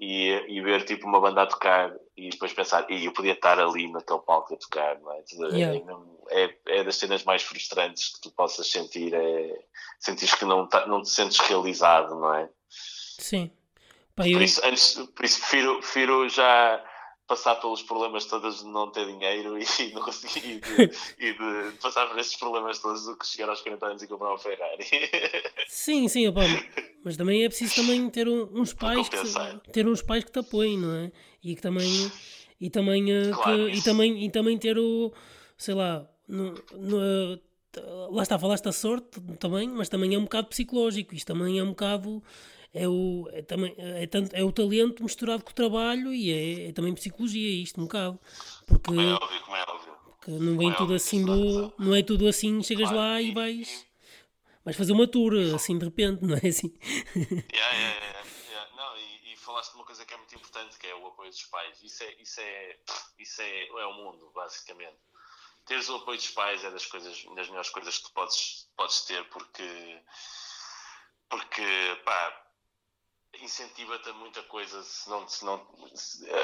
[0.00, 3.60] e, e ver tipo uma banda a tocar e depois pensar, e eu podia estar
[3.60, 5.22] ali naquele palco a tocar, não é?
[5.56, 5.80] Yeah.
[6.30, 9.58] É, é, é, das cenas mais frustrantes que tu possas sentir, é
[10.00, 12.48] sentir que não, tá, não te sentes realizado, não é?
[12.68, 13.50] Sim.
[14.16, 14.32] Eu...
[14.32, 16.84] por, isso, antes, por isso prefiro, prefiro já
[17.28, 21.76] passar pelos problemas todos de não ter dinheiro e, não conseguir, e, de, e de,
[21.78, 24.84] passar por esses problemas todos do que chegar aos 40 anos e comprar um Ferrari.
[25.68, 26.40] Sim, sim, opa,
[27.04, 29.16] mas também é preciso também ter uns pais que,
[29.70, 31.12] ter uns pais que te apoiem, não é?
[31.44, 32.10] E que também
[32.60, 35.12] e também, eh, claro, que, e também e também ter o
[35.56, 37.38] sei lá no, no,
[38.10, 41.62] lá está, falaste a sorte também, mas também é um bocado psicológico, isto também é
[41.62, 42.22] um bocado
[42.72, 46.68] é o, é, também, é, tanto, é o talento misturado com o trabalho e é,
[46.68, 48.18] é também psicologia, isto um bocado.
[48.66, 49.92] Porque, como é óbvio, como é óbvio.
[50.04, 51.72] Porque não vem é tudo assim do.
[51.78, 53.86] Não é tudo assim, chegas claro, lá e, e vais.
[54.64, 56.76] Vais fazer uma tour assim de repente, não é assim?
[57.54, 60.86] Yeah, yeah, yeah, Não, e, e, falaste de uma coisa que é muito importante, que
[60.86, 61.82] é o apoio dos pais.
[61.82, 62.76] Isso é, isso é,
[63.18, 64.98] isso é, é o mundo, basicamente.
[65.64, 69.00] Teres o apoio dos pais é das coisas, das melhores coisas que tu podes, podes
[69.02, 70.02] ter, porque,
[71.30, 71.62] porque
[72.04, 72.47] pá,
[73.42, 74.82] incentiva-te muita coisa.
[74.82, 75.60] Se não, se não,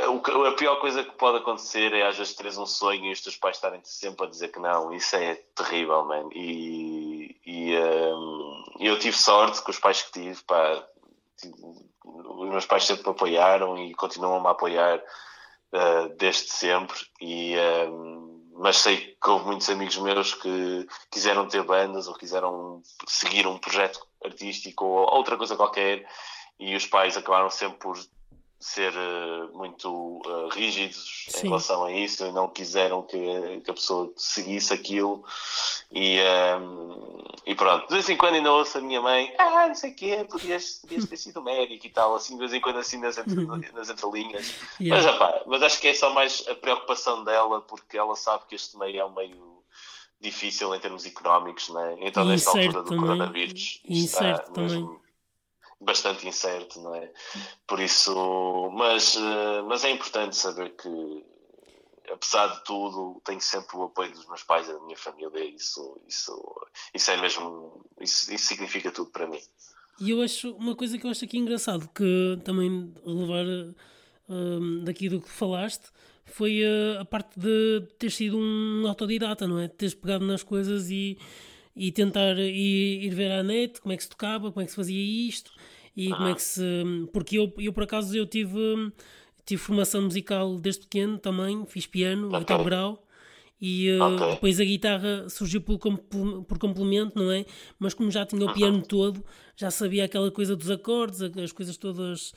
[0.04, 3.20] a, a pior coisa que pode acontecer é às vezes teres um sonho e os
[3.20, 4.92] teus pais estarem sempre a dizer que não.
[4.92, 6.28] Isso é terrível, man.
[6.32, 10.42] E, e um, eu tive sorte com os pais que tive.
[10.44, 10.86] Pá,
[12.04, 16.98] os meus pais sempre me apoiaram e continuam a apoiar uh, desde sempre.
[17.20, 17.56] E,
[17.88, 23.46] um, mas sei que houve muitos amigos meus que quiseram ter bandas ou quiseram seguir
[23.46, 26.06] um projeto artístico ou outra coisa qualquer
[26.58, 27.98] e os pais acabaram sempre por
[28.64, 31.40] ser uh, muito uh, rígidos Sim.
[31.40, 35.22] em relação a isso e não quiseram que, que a pessoa seguisse aquilo
[35.92, 39.68] e, um, ehm, e pronto, de vez em quando ainda ouço a minha mãe ah,
[39.68, 42.60] não sei o quê, podias, podias ter sido médico e tal, assim de vez em
[42.60, 43.44] quando assim nas, entre,
[43.74, 44.96] nas entrelinhas yeah.
[44.96, 48.54] mas, opa, mas acho que é só mais a preocupação dela porque ela sabe que
[48.54, 49.62] este meio é um meio
[50.18, 51.96] difícil em termos económicos, né?
[52.00, 53.00] então nesta altura do também.
[53.00, 55.03] coronavírus está mesmo,
[55.84, 57.12] bastante incerto, não é?
[57.66, 61.24] Por isso, mas, eh, mas é importante saber que,
[62.12, 65.44] apesar de tudo, tenho sempre o apoio dos meus pais e da minha família.
[65.44, 69.40] Isso, isso, isso é mesmo, isso, isso significa tudo para mim.
[70.00, 73.44] E eu acho uma coisa que eu acho aqui engraçado, que também levar
[74.28, 75.90] um, daqui do que falaste,
[76.24, 79.68] foi a, a, parte de ter sido um autodidata, não é?
[79.68, 81.18] Teres pegado nas coisas e,
[81.76, 84.70] e tentar ir, ir ver à net como é que se tocava, como é que
[84.70, 85.52] se fazia isto
[85.96, 86.62] e como é que se.
[87.12, 88.92] Porque eu, eu por acaso eu tive,
[89.44, 92.38] tive formação musical desde pequeno também, fiz piano, okay.
[92.38, 93.00] oitavo grau.
[93.60, 94.30] E uh, okay.
[94.32, 97.46] depois a guitarra surgiu por, por complemento, não é?
[97.78, 99.24] Mas como já tinha o piano todo,
[99.56, 102.34] já sabia aquela coisa dos acordes, as coisas todas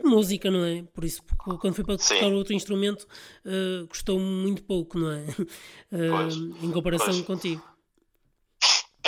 [0.00, 0.82] de música, não é?
[0.94, 1.22] Por isso,
[1.60, 3.06] quando fui para tocar outro instrumento,
[3.44, 5.26] uh, custou muito pouco, não é?
[5.92, 7.20] Uh, em comparação pois.
[7.20, 7.62] contigo.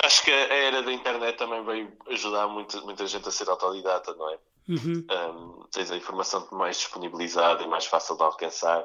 [0.03, 4.14] Acho que a era da internet também veio ajudar muita, muita gente a ser autodidata,
[4.14, 4.38] não é?
[4.68, 5.07] Uhum.
[5.11, 8.84] Um, tens a informação mais disponibilizada e mais fácil de alcançar,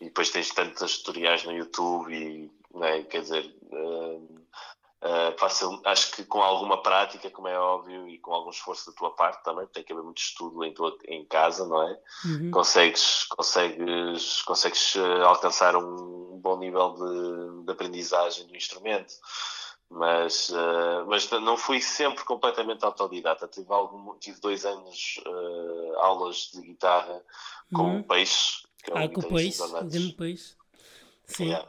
[0.00, 4.38] e depois tens tantos tutoriais no YouTube e, né, quer dizer, um,
[5.02, 8.96] uh, fácil, acho que com alguma prática, como é óbvio, e com algum esforço da
[8.96, 11.98] tua parte também, tem que haver muito estudo em, tua, em casa, não é?
[12.24, 12.50] Uhum.
[12.52, 19.14] Consegues, consegues, consegues uh, alcançar um bom nível de, de aprendizagem do instrumento
[19.90, 23.46] mas, uh, mas não fui sempre completamente autodidata.
[23.48, 27.22] Tive, algum, tive dois anos uh, aulas de guitarra
[27.72, 28.00] com Uhum.
[28.00, 28.66] o Peixe.
[28.82, 29.62] Que é um Ah, com o peixe,
[30.16, 30.56] peixe.
[31.26, 31.46] Sim.
[31.46, 31.68] Yeah.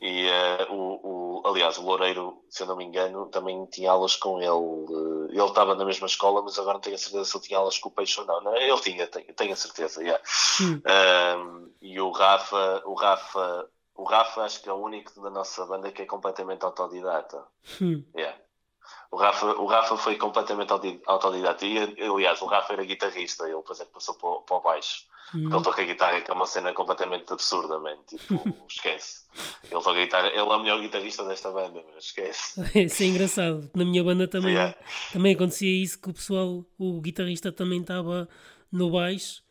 [0.00, 4.14] E uh, o, o, aliás, o Loureiro, se eu não me engano, também tinha aulas
[4.14, 5.32] com ele.
[5.32, 7.78] Ele estava na mesma escola, mas agora não tenho a certeza se ele tinha aulas
[7.78, 8.40] com o Peixe ou não.
[8.40, 10.00] não ele tinha, tenho, tenho a certeza.
[10.00, 10.22] Yeah.
[10.60, 10.80] Hum.
[10.86, 13.68] Um, e o Rafa, o Rafa,
[13.98, 17.44] o Rafa acho que é o único da nossa banda que é completamente autodidata.
[17.82, 18.02] Hum.
[18.16, 18.38] Yeah.
[19.10, 20.70] O Rafa, o Rafa foi completamente
[21.06, 21.66] autodidata.
[21.66, 24.60] E, aliás, o Rafa era guitarrista, ele depois é que passou para, o- para o
[24.60, 25.06] baixo.
[25.30, 25.54] Porque Hum.
[25.54, 27.98] ele toca guitarra, que é uma cena completamente absurda, man.
[28.06, 28.34] Tipo,
[28.68, 29.26] esquece.
[29.64, 32.62] Ele toca guitarra, ele é o melhor guitarrista desta banda, mas esquece.
[32.74, 33.70] Isso é engraçado.
[33.74, 34.74] Na minha banda também, Yeah.
[35.12, 38.26] também acontecia isso, que o pessoal, o guitarrista também estava
[38.72, 39.42] no baixo,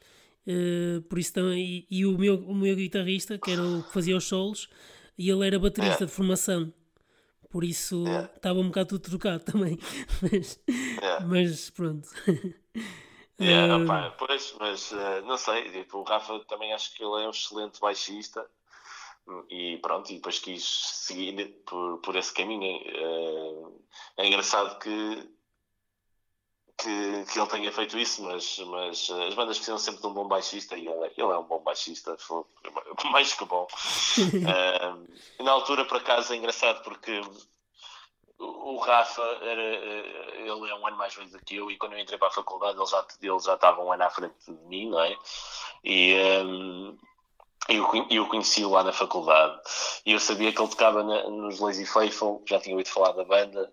[0.47, 3.93] eh, por isso também, e, e o, meu, o meu guitarrista, que era o que
[3.93, 4.69] fazia os solos,
[5.17, 6.73] e ele era baterista de formação,
[7.49, 9.79] por isso estava um bocado tudo trocado também.
[10.21, 10.59] Mas,
[11.19, 12.09] mas pronto.
[13.39, 17.23] Yeah, Eh, opá, pois, mas eh, não sei, tipo, o Rafa também acho que ele
[17.23, 18.49] é um excelente baixista
[19.49, 22.79] e pronto, e depois quis seguir por, por esse caminho.
[24.17, 25.29] É engraçado que,
[26.77, 30.13] que, que ele tenha feito isso, mas, mas eh, as bandas precisam sempre de um
[30.13, 32.15] bom baixista e ele, é- ele é um bom baixista,
[33.11, 33.67] mais que bom.
[35.39, 37.21] E na altura, por acaso, é engraçado porque
[38.39, 41.93] o Rafa era, eh, ele é um ano mais velho do que eu e quando
[41.93, 44.51] eu entrei para a faculdade ele já, ele já estava um ano à frente de
[44.67, 45.17] mim, não é?
[45.83, 46.95] E ehm,
[47.69, 49.59] eu, eu conheci-o lá na faculdade
[50.05, 53.23] e eu sabia que ele tocava na- nos Lazy Faithful, já tinha ouvido falar da
[53.23, 53.71] banda,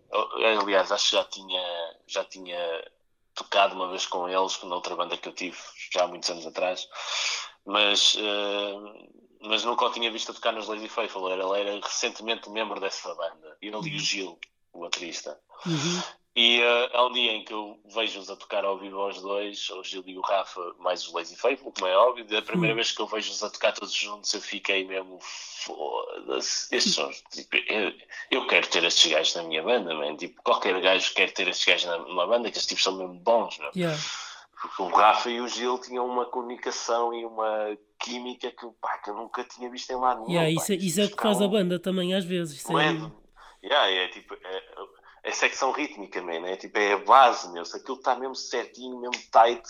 [0.61, 2.91] aliás, acho que já tinha, já tinha
[3.35, 5.57] tocado uma vez com eles, na outra banda que eu tive
[5.93, 6.89] já há muitos anos atrás,
[7.64, 9.09] mas, eh,
[9.43, 13.14] mas nunca o tinha visto a tocar nos Lazy Faithful, ele era, recentemente membro dessa
[13.14, 14.39] banda, ele e o Gil,
[14.72, 15.39] o baterista.
[15.66, 16.03] uhum.
[16.37, 16.61] E
[16.93, 20.03] há um dia em que eu vejo-os a tocar ao vivo aos dois, o Gil
[20.05, 22.24] e o Rafa, mais os Lazy Faithful, como é óbvio.
[22.24, 22.76] Da primeira Hum.
[22.76, 26.74] vez que eu vejo-os a tocar todos juntos, eu fiquei mesmo foda-se.
[26.74, 27.93] Estes são, tipo, eu,
[28.32, 30.16] eu quero ter estes gajos na minha banda, man.
[30.16, 33.14] Tipo, qualquer gajo quer ter estes gajos na- numa banda, que estes tipos são mesmo
[33.14, 33.70] bons, meu.
[33.76, 33.97] Yeah.
[34.61, 39.11] Porque o Rafa e o Gil tinham uma comunicação e uma química que, pá, que
[39.11, 40.32] eu nunca tinha visto em lado nenhum.
[40.32, 40.62] Yeah, pá.
[40.62, 42.57] isso, é- isso é o que faz a banda também, às vezes.
[42.61, 44.62] Isso é, é, yeah, é tipo, é,
[45.25, 47.64] é secção rítmica, man, é tipo, é a base, meu.
[47.64, 49.62] Se aquilo está mesmo certinho, mesmo tight,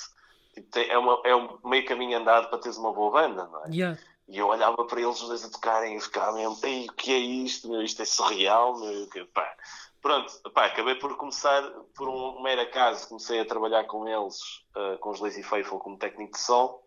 [0.53, 3.71] tipo, é, uma, é um meio caminho andado para teres uma boa banda, não é?
[3.71, 3.99] yeah.
[4.27, 7.13] E eu olhava para eles os dois a tocarem e ficava mesmo, ei, o que
[7.13, 7.83] é isto, meu?
[7.83, 9.07] Isto é surreal, meu.
[9.09, 9.55] Que- Pá.
[10.01, 11.63] Pronto, pá, acabei por começar,
[11.95, 14.37] por um mero acaso, comecei a trabalhar com eles,
[14.75, 16.79] ah, com os Lazy Faithful, como técnico de som,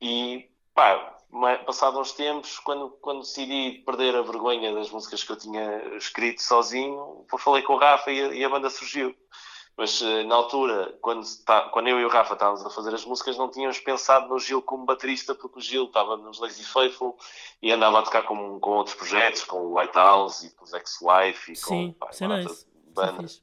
[0.00, 1.18] e pá,
[1.66, 6.42] passado uns tempos, quando, quando decidi perder a vergonha das músicas que eu tinha escrito
[6.42, 9.14] sozinho, falei com o Rafa e a, e a banda surgiu.
[9.74, 11.26] Mas eh, na altura, quando,
[11.72, 14.60] quando eu e o Rafa estávamos a fazer as músicas, não tínhamos pensado no Gil
[14.60, 17.16] como baterista, porque o Gil estava nos Lazy Faithful
[17.62, 21.52] e andava a tocar com, com outros projetos, com o Lighthouse e com os Ex-Wife
[21.52, 22.66] e Sim, com pá, é uma data nice.
[22.66, 23.42] é bandas.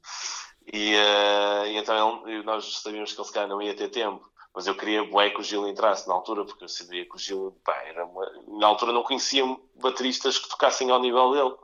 [0.72, 4.30] E, eh, e então ele- nós sabíamos que ele se calhar não ia ter tempo,
[4.54, 7.20] mas eu queria bué que o Gil entrasse na altura, porque eu sabia que o
[7.20, 9.44] Gil, pá, era uma- na altura não conhecia
[9.76, 11.56] bateristas que tocassem ao nível dele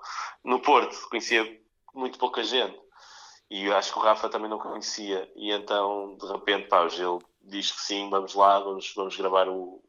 [0.44, 1.62] no Porto, conhecia
[1.94, 2.80] muito pouca gente.
[3.50, 5.32] E acho que o Rafa também não conhecia.
[5.36, 9.48] E então, de repente, pá, o Gil diz que sim, vamos lá, vamos, vamos gravar
[9.48, 9.84] o,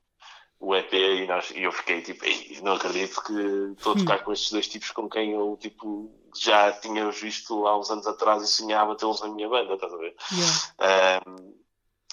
[0.60, 0.92] o EP.
[0.94, 3.32] E, nós, e eu fiquei tipo, "Ei, não acredito que
[3.76, 7.78] estou a tocar com estes dois tipos com quem eu tipo, já tinha visto há
[7.78, 10.14] uns anos atrás e sonhava tê-los na minha banda, estás a ver?
[10.32, 11.22] Yeah.
[11.30, 11.65] Um,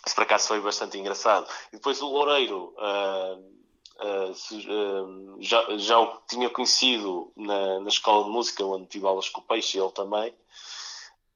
[0.05, 1.47] isso por acaso foi bastante engraçado.
[1.71, 8.25] E depois o Loureiro uh, se- um, já, já o tinha conhecido na, na escola
[8.25, 10.33] de música, onde tive aulas com o Peixe, ele também.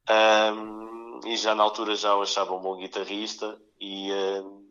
[0.10, 4.66] Um, e já na altura já o achava um bom guitarrista e, um,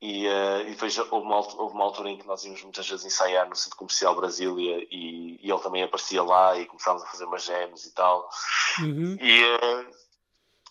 [0.00, 3.06] e, uh, e depois houve uma, houve uma altura em que nós íamos muitas vezes
[3.06, 7.24] ensaiar no Centro Comercial Brasília e, e ele também aparecia lá e começámos a fazer
[7.24, 8.28] umas jams e tal.
[8.80, 9.16] Uhum.
[9.20, 9.42] E,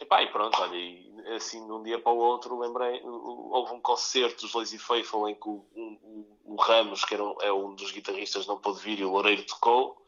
[0.01, 3.73] eh, epá, e pronto, olha, e assim de um dia para o outro lembrei, houve
[3.73, 5.65] um concerto dos Lazy Faithful em que o,
[6.45, 10.05] o- Ramos, que era é um dos guitarristas, não pôde vir e o Loureiro tocou.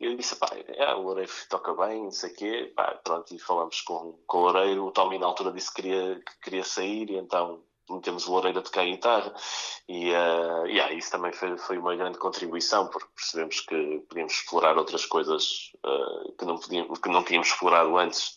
[0.00, 3.38] eu disse, pá, é, o Loureiro toca bem, não sei o quê, pá, pronto, e
[3.38, 7.10] falamos com, com o Loureiro, o Tommy na altura disse que queria, que queria sair,
[7.10, 9.32] e então metemos o Loureiro a tocar guitarra,
[9.88, 14.76] e uh, yeah, isso também foi, foi uma grande contribuição, porque percebemos que podíamos explorar
[14.76, 18.36] outras coisas uh, que, não podíamos, que não tínhamos explorado antes,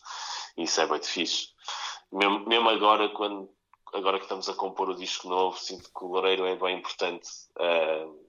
[0.56, 1.48] isso é muito fixe.
[2.12, 3.50] Mesmo, mesmo agora, quando,
[3.92, 7.28] agora que estamos a compor o disco novo, sinto que o Loureiro é bem importante
[7.56, 8.20] uh,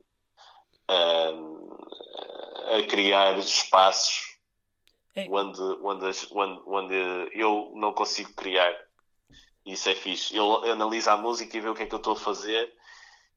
[2.77, 4.37] a criar espaços
[5.15, 5.27] é.
[5.29, 6.95] onde, onde, onde, onde
[7.33, 8.73] eu não consigo criar.
[9.65, 10.35] Isso é fixe.
[10.35, 12.73] Ele analisa a música e vê o que é que eu estou a fazer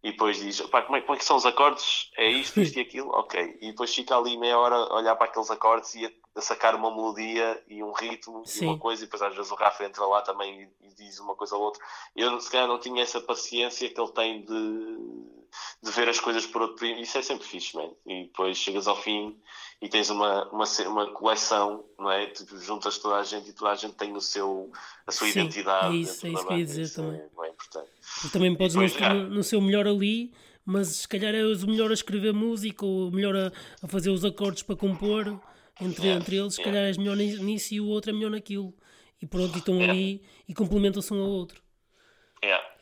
[0.03, 2.11] e depois diz, pá, como é, como é que são os acordes?
[2.17, 3.09] É isto, isto e aquilo?
[3.11, 3.59] Ok.
[3.61, 6.75] E depois fica ali meia hora a olhar para aqueles acordes e a, a sacar
[6.75, 8.65] uma melodia e um ritmo Sim.
[8.65, 11.19] e uma coisa, e depois às vezes o Rafa entra lá também e, e diz
[11.21, 11.83] uma coisa ou outra.
[12.17, 15.35] Eu se calhar não tinha essa paciência que ele tem de
[15.83, 16.85] de ver as coisas por outro.
[16.87, 17.91] Isso é sempre fixe, man.
[18.07, 19.37] E depois chegas ao fim
[19.81, 22.27] e tens uma, uma, uma coleção, não é?
[22.27, 24.71] Tipo, juntas toda a gente e toda a gente tem o seu,
[25.07, 25.95] a sua Sim, identidade.
[25.95, 27.21] É isso, é isso que eu ia dizer isso também.
[27.21, 27.91] É importante.
[28.23, 30.33] Tu também podes depois, não estar no, no seu melhor ali,
[30.65, 34.11] mas se calhar és o melhor a escrever música ou o melhor a, a fazer
[34.11, 35.39] os acordes para compor.
[35.81, 38.75] Entre, entre eles, se calhar és melhor nisso e o outro é melhor naquilo.
[39.21, 41.65] E pronto, e estão ali e complementam-se um ao outro.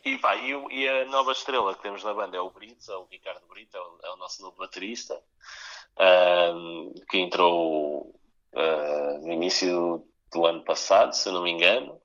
[0.04, 2.96] E, pá, e, e, a nova estrela que temos na banda é o Brito, é
[2.96, 5.22] o Ricardo Brito, é o, é o nosso novo baterista,
[6.56, 8.12] um, que entrou
[8.52, 12.00] uh, no início do ano passado, se não me engano.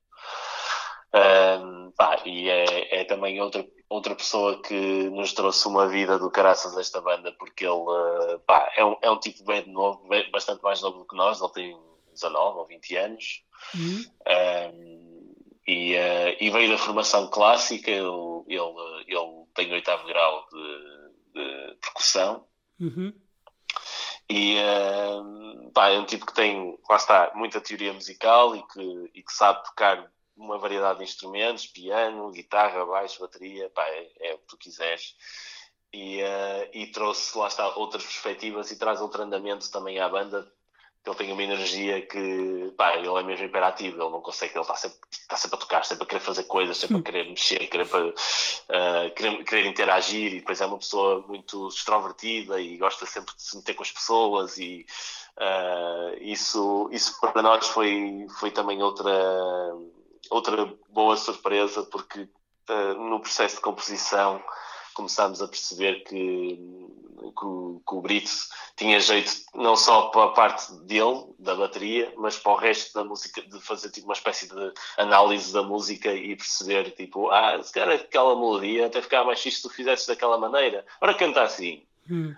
[1.11, 6.29] Um, pá, e é, é, também outra, outra pessoa que nos trouxe uma vida do
[6.29, 10.61] caraças desta banda, porque ele uh, pá, é, um, é um tipo bem novo, bastante
[10.61, 11.77] mais novo do que nós, ele tem
[12.13, 13.43] 19 ou 20 anos.
[13.75, 14.05] Uhum.
[14.27, 15.33] Um,
[15.67, 18.05] e, uh, e veio da formação clássica, ele,
[18.47, 22.45] ele, ele tem oitavo grau de, de percussão.
[22.79, 23.13] Uhum.
[24.29, 29.11] E uh, pá, é um tipo que tem, lá está, muita teoria musical e que,
[29.15, 34.33] e que sabe tocar uma variedade de instrumentos, piano, guitarra, baixo, bateria, pá, é, é
[34.35, 35.15] o que tu quiseres.
[35.93, 40.47] E, uh, e trouxe, lá está, outras perspectivas e traz outro andamento também à banda,
[41.07, 44.75] ele tem uma energia que, pá, ele é mesmo imperativo, ele não consegue, ele está
[44.75, 47.85] sempre, está sempre a tocar, sempre a querer fazer coisas, sempre a querer mexer, querer,
[47.85, 53.41] uh, querer, querer interagir e depois é uma pessoa muito extrovertida e gosta sempre de
[53.41, 54.85] se meter com as pessoas e
[55.37, 59.11] uh, isso, isso para nós foi, foi também outra,
[60.29, 64.41] outra boa surpresa porque uh, no processo de composição
[64.93, 66.59] começámos a perceber que
[67.17, 68.31] que o, que o Brito
[68.75, 73.03] tinha jeito não só para a parte dele, da bateria, mas para o resto da
[73.03, 77.73] música, de fazer tipo uma espécie de análise da música e perceber, tipo, ah, se
[77.73, 80.85] calhar aquela melodia até ficava mais fixe se tu fizesses daquela maneira.
[81.01, 81.83] Ora, canta assim.
[82.09, 82.35] Hum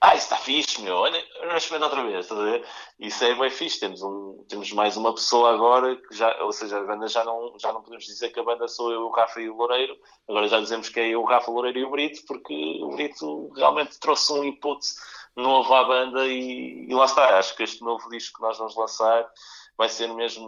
[0.00, 2.64] ah, isso está fixe, meu, olha, vamos experimentar outra vez, estás a ver?
[3.00, 6.78] Isso é bem fixe, temos, um, temos mais uma pessoa agora, que já, ou seja,
[6.78, 9.40] a banda já não, já não podemos dizer que a banda sou eu, o Rafa
[9.40, 11.90] e o Loureiro, agora já dizemos que é eu, o Rafa, o Loureiro e o
[11.90, 14.86] Brito, porque o Brito realmente trouxe um input
[15.34, 18.76] novo à banda e, e lá está, acho que este novo disco que nós vamos
[18.76, 19.28] lançar
[19.76, 20.46] vai ser mesmo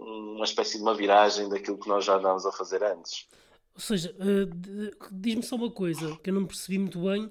[0.00, 3.26] uma espécie de uma viragem daquilo que nós já andámos a fazer antes.
[3.74, 7.30] Ou seja, uh, diz-me só uma coisa que eu não percebi muito bem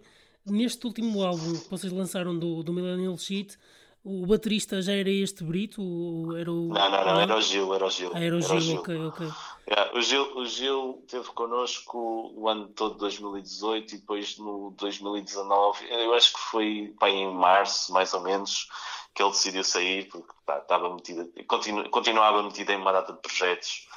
[0.51, 3.57] neste último álbum que vocês lançaram do, do Millennial Sheet,
[4.03, 5.81] o baterista já era este Brito?
[6.35, 6.69] Era o...
[6.69, 8.11] Não, não, não, era o Gil, era o Gil.
[8.13, 8.79] Ah, era o Gil, o Gil.
[8.79, 9.27] ok, ok.
[9.67, 14.71] Yeah, o, Gil, o Gil esteve connosco o ano todo de 2018 e depois no
[14.71, 18.69] 2019, eu acho que foi pá, em março, mais ou menos,
[19.13, 23.19] que ele decidiu sair, porque pá, estava metido, continu, continuava metido em uma data de
[23.19, 23.87] projetos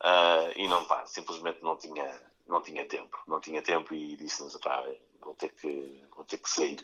[0.00, 4.56] uh, e não, pá, simplesmente não tinha, não tinha tempo, não tinha tempo e disse-nos,
[4.58, 4.84] pá,
[5.22, 6.78] vou ter que, vou ter que sair.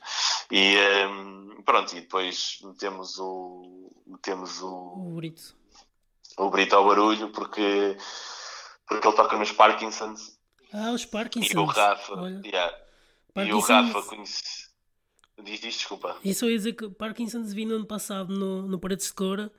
[0.50, 0.76] E
[1.08, 3.90] um, pronto, e depois metemos o.
[4.06, 4.68] Metemos o.
[4.68, 5.56] O Brito.
[6.38, 7.96] O Brito ao barulho, porque,
[8.86, 10.38] porque ele toca nos Parkinsons.
[10.72, 11.52] Ah, os Parkinsons.
[11.52, 12.14] E o Rafa.
[12.44, 12.76] Yeah,
[13.36, 14.66] e o Rafa conhece.
[15.42, 16.16] Diz, diz, desculpa.
[16.24, 19.52] Isso eu ia dizer que Parkinsons vi no ano passado no, no Paredes de Cora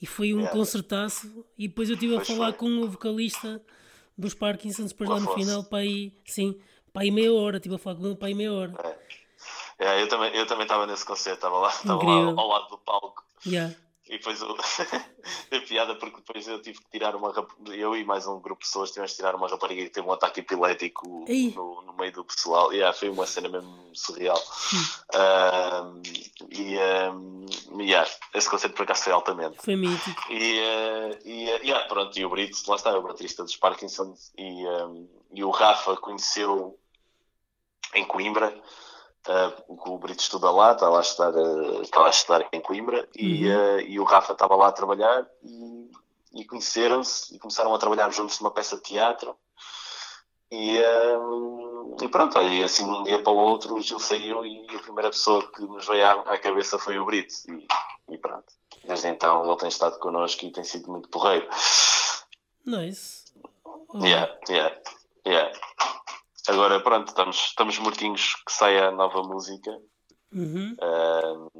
[0.00, 0.52] e foi um yeah.
[0.56, 1.44] concertaço.
[1.56, 2.58] E depois eu estive a falar foi.
[2.58, 3.62] com o vocalista
[4.16, 6.58] dos Parkinsons, depois lá no final, para aí, sim,
[6.98, 8.74] para aí meia hora, estive a falar com ele para aí meia hora.
[9.78, 9.86] É.
[9.86, 12.78] é eu também eu também estava nesse concerto, estava lá, estava lá ao lado do
[12.78, 13.24] palco.
[13.46, 13.72] Yeah.
[14.08, 14.56] E depois eu...
[15.52, 17.32] é piada porque depois eu tive que tirar uma
[17.72, 20.12] eu e mais um grupo de pessoas tivemos que tirar uma rapariga que teve um
[20.12, 22.72] ataque epilético no, no, meio do pessoal.
[22.72, 24.42] Yeah, foi uma cena mesmo surreal.
[25.14, 26.02] um,
[26.50, 26.78] e
[27.12, 29.58] um, yeah, esse concerto por acaso foi altamente.
[29.62, 30.32] Foi mítico.
[30.32, 33.56] E, uh, e uh, yeah, pronto, e o Brito, lá está, é o baterista dos
[33.56, 36.78] Parkinson e, um, e o Rafa conheceu
[37.94, 38.54] em Coimbra.
[39.26, 42.60] Uh, o Brito estuda lá, está lá a estudar, uh, está lá a estudar em
[42.60, 45.90] Coimbra e, uh, e o Rafa estava lá a trabalhar e,
[46.32, 49.36] e conheceram-se e começaram a trabalhar juntos numa peça de teatro.
[50.50, 50.78] E,
[52.00, 54.78] e pronto, aí assim de um dia para o outro o Gil saiu e a
[54.78, 57.34] primeira pessoa que nos veio à, à cabeça foi o Brito.
[57.48, 58.50] E, e, pronto,
[58.82, 61.46] desde então ele tem estado connosco e tem sido muito porreiro.
[62.64, 63.24] Nice.
[63.94, 64.74] Yeah, yeah,
[65.26, 65.52] yeah
[66.48, 69.70] Agora, pronto, estamos, estamos mortinhos que saia a nova música.
[70.32, 70.76] Uhum.
[70.80, 71.50] Uh,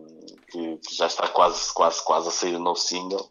[0.51, 3.31] que, que, já está quase, quase, quase a sair o novo single.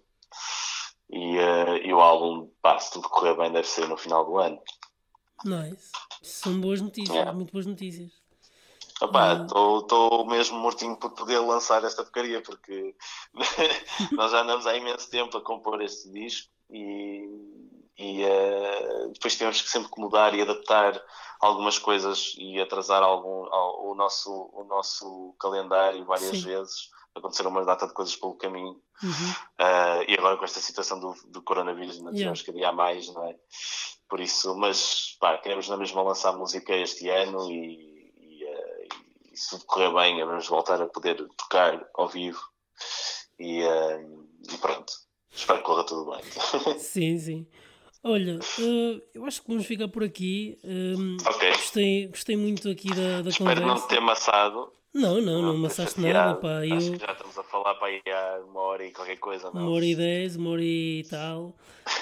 [1.09, 4.37] E, uh, e o álbum, pá, se tudo correr bem, deve ser no final do
[4.37, 4.61] ano.
[5.45, 5.91] Nice.
[6.21, 7.31] São boas notícias, yeah.
[7.31, 8.11] muito boas notícias.
[9.01, 10.27] Estou uhum.
[10.27, 12.95] mesmo mortinho por poder lançar esta porcaria, porque
[14.11, 17.66] nós já andamos há imenso tempo a compor este disco e,
[17.97, 21.01] e uh, depois temos que sempre que mudar e adaptar
[21.41, 23.47] algumas coisas e atrasar algum,
[23.89, 26.43] o, nosso, o nosso calendário várias Sim.
[26.43, 26.89] vezes.
[27.15, 28.79] Aconteceram uma data de coisas pelo caminho.
[29.01, 29.31] Uhum.
[29.59, 32.43] Uh, e agora com esta situação do, do coronavírus, não tivemos yeah.
[32.43, 33.35] que adiar mais, não é?
[34.07, 38.87] Por isso, mas pá, queremos na mesma lançar música este ano e, e, uh,
[39.31, 42.41] e se correr bem, vamos voltar a poder tocar ao vivo.
[43.39, 44.93] E, e pronto,
[45.31, 46.23] espero que corra tudo bem.
[46.77, 47.47] sim, sim.
[48.09, 50.57] Olha, uh, eu acho que vamos ficar por aqui.
[50.63, 51.49] Um, ok.
[51.49, 53.65] Gostei, gostei muito aqui da, da Espero conversa.
[53.65, 54.71] não ter amassado.
[54.93, 56.35] Não, não, não, não amassaste nada.
[56.35, 56.59] Pá.
[56.59, 56.97] Acho eu...
[56.97, 59.61] que já estamos a falar para aí há uma hora e qualquer coisa, não?
[59.61, 61.55] Uma hora e dez, uma hora e tal.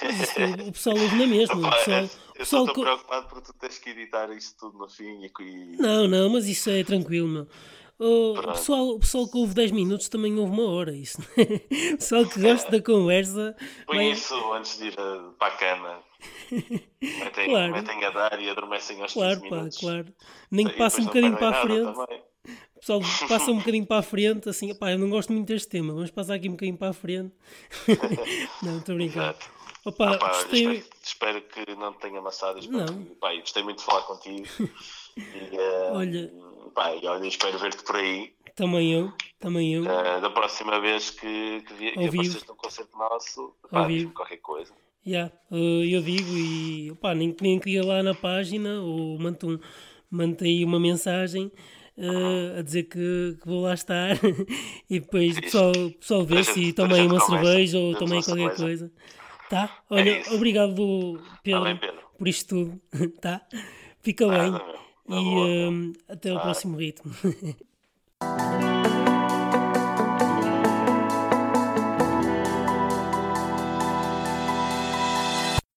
[0.03, 1.55] Isso, o pessoal ouve na mesma.
[1.55, 2.81] O pessoal, eu estou co...
[2.81, 5.77] preocupado por tu teres que editar isto tudo no fim e...
[5.77, 7.47] Não, não, mas isso é tranquilo, meu.
[7.97, 10.95] O, o, pessoal, o pessoal que ouve 10 minutos também ouve uma hora.
[10.95, 13.55] Isso, o pessoal que gosta da conversa.
[13.85, 14.09] Põe vai...
[14.11, 14.95] isso antes de ir
[15.39, 16.03] para a cama.
[17.01, 17.71] Metem, claro.
[17.71, 19.77] metem a dar e adormecem aos claro, 15 minutos.
[19.77, 20.13] Claro.
[20.51, 21.93] Nem que passe um bocadinho para a frente.
[21.93, 22.23] Também.
[22.75, 25.67] O pessoal passa um bocadinho para a frente, assim, pá, eu não gosto muito deste
[25.69, 27.33] tema, vamos passar aqui um bocadinho para a frente.
[28.61, 29.37] não, estou brincando.
[29.85, 30.83] Opa, Opa, gostei...
[31.03, 32.59] espero, espero, que não te tenha amassado.
[32.59, 33.05] Espero não.
[33.05, 34.47] Que, pá, gostei muito de falar contigo.
[35.17, 36.31] E, uh, olha,
[36.73, 38.33] pá, olha, espero ver-te por aí.
[38.55, 39.83] Também eu, também eu.
[39.83, 44.73] Uh, da próxima vez que, que, vi, que apareces num concerto nosso, pá, qualquer coisa.
[45.05, 49.59] Yeah, uh, eu digo e pá, nem, nem queria lá na página ou mando, um,
[50.09, 51.51] mando aí uma mensagem
[51.95, 54.17] uh, a dizer que, que, vou lá estar
[54.89, 58.91] e depois o pessoal, pessoal vê se tomei uma cerveja ou tomei qualquer coisa.
[59.47, 59.83] Tá?
[59.91, 62.81] Olha, é obrigado Pedro, tá bem, Pedro, por isto tudo.
[63.21, 63.41] tá?
[64.01, 64.53] Fica bem.
[65.07, 67.11] E uh, até o próximo ritmo.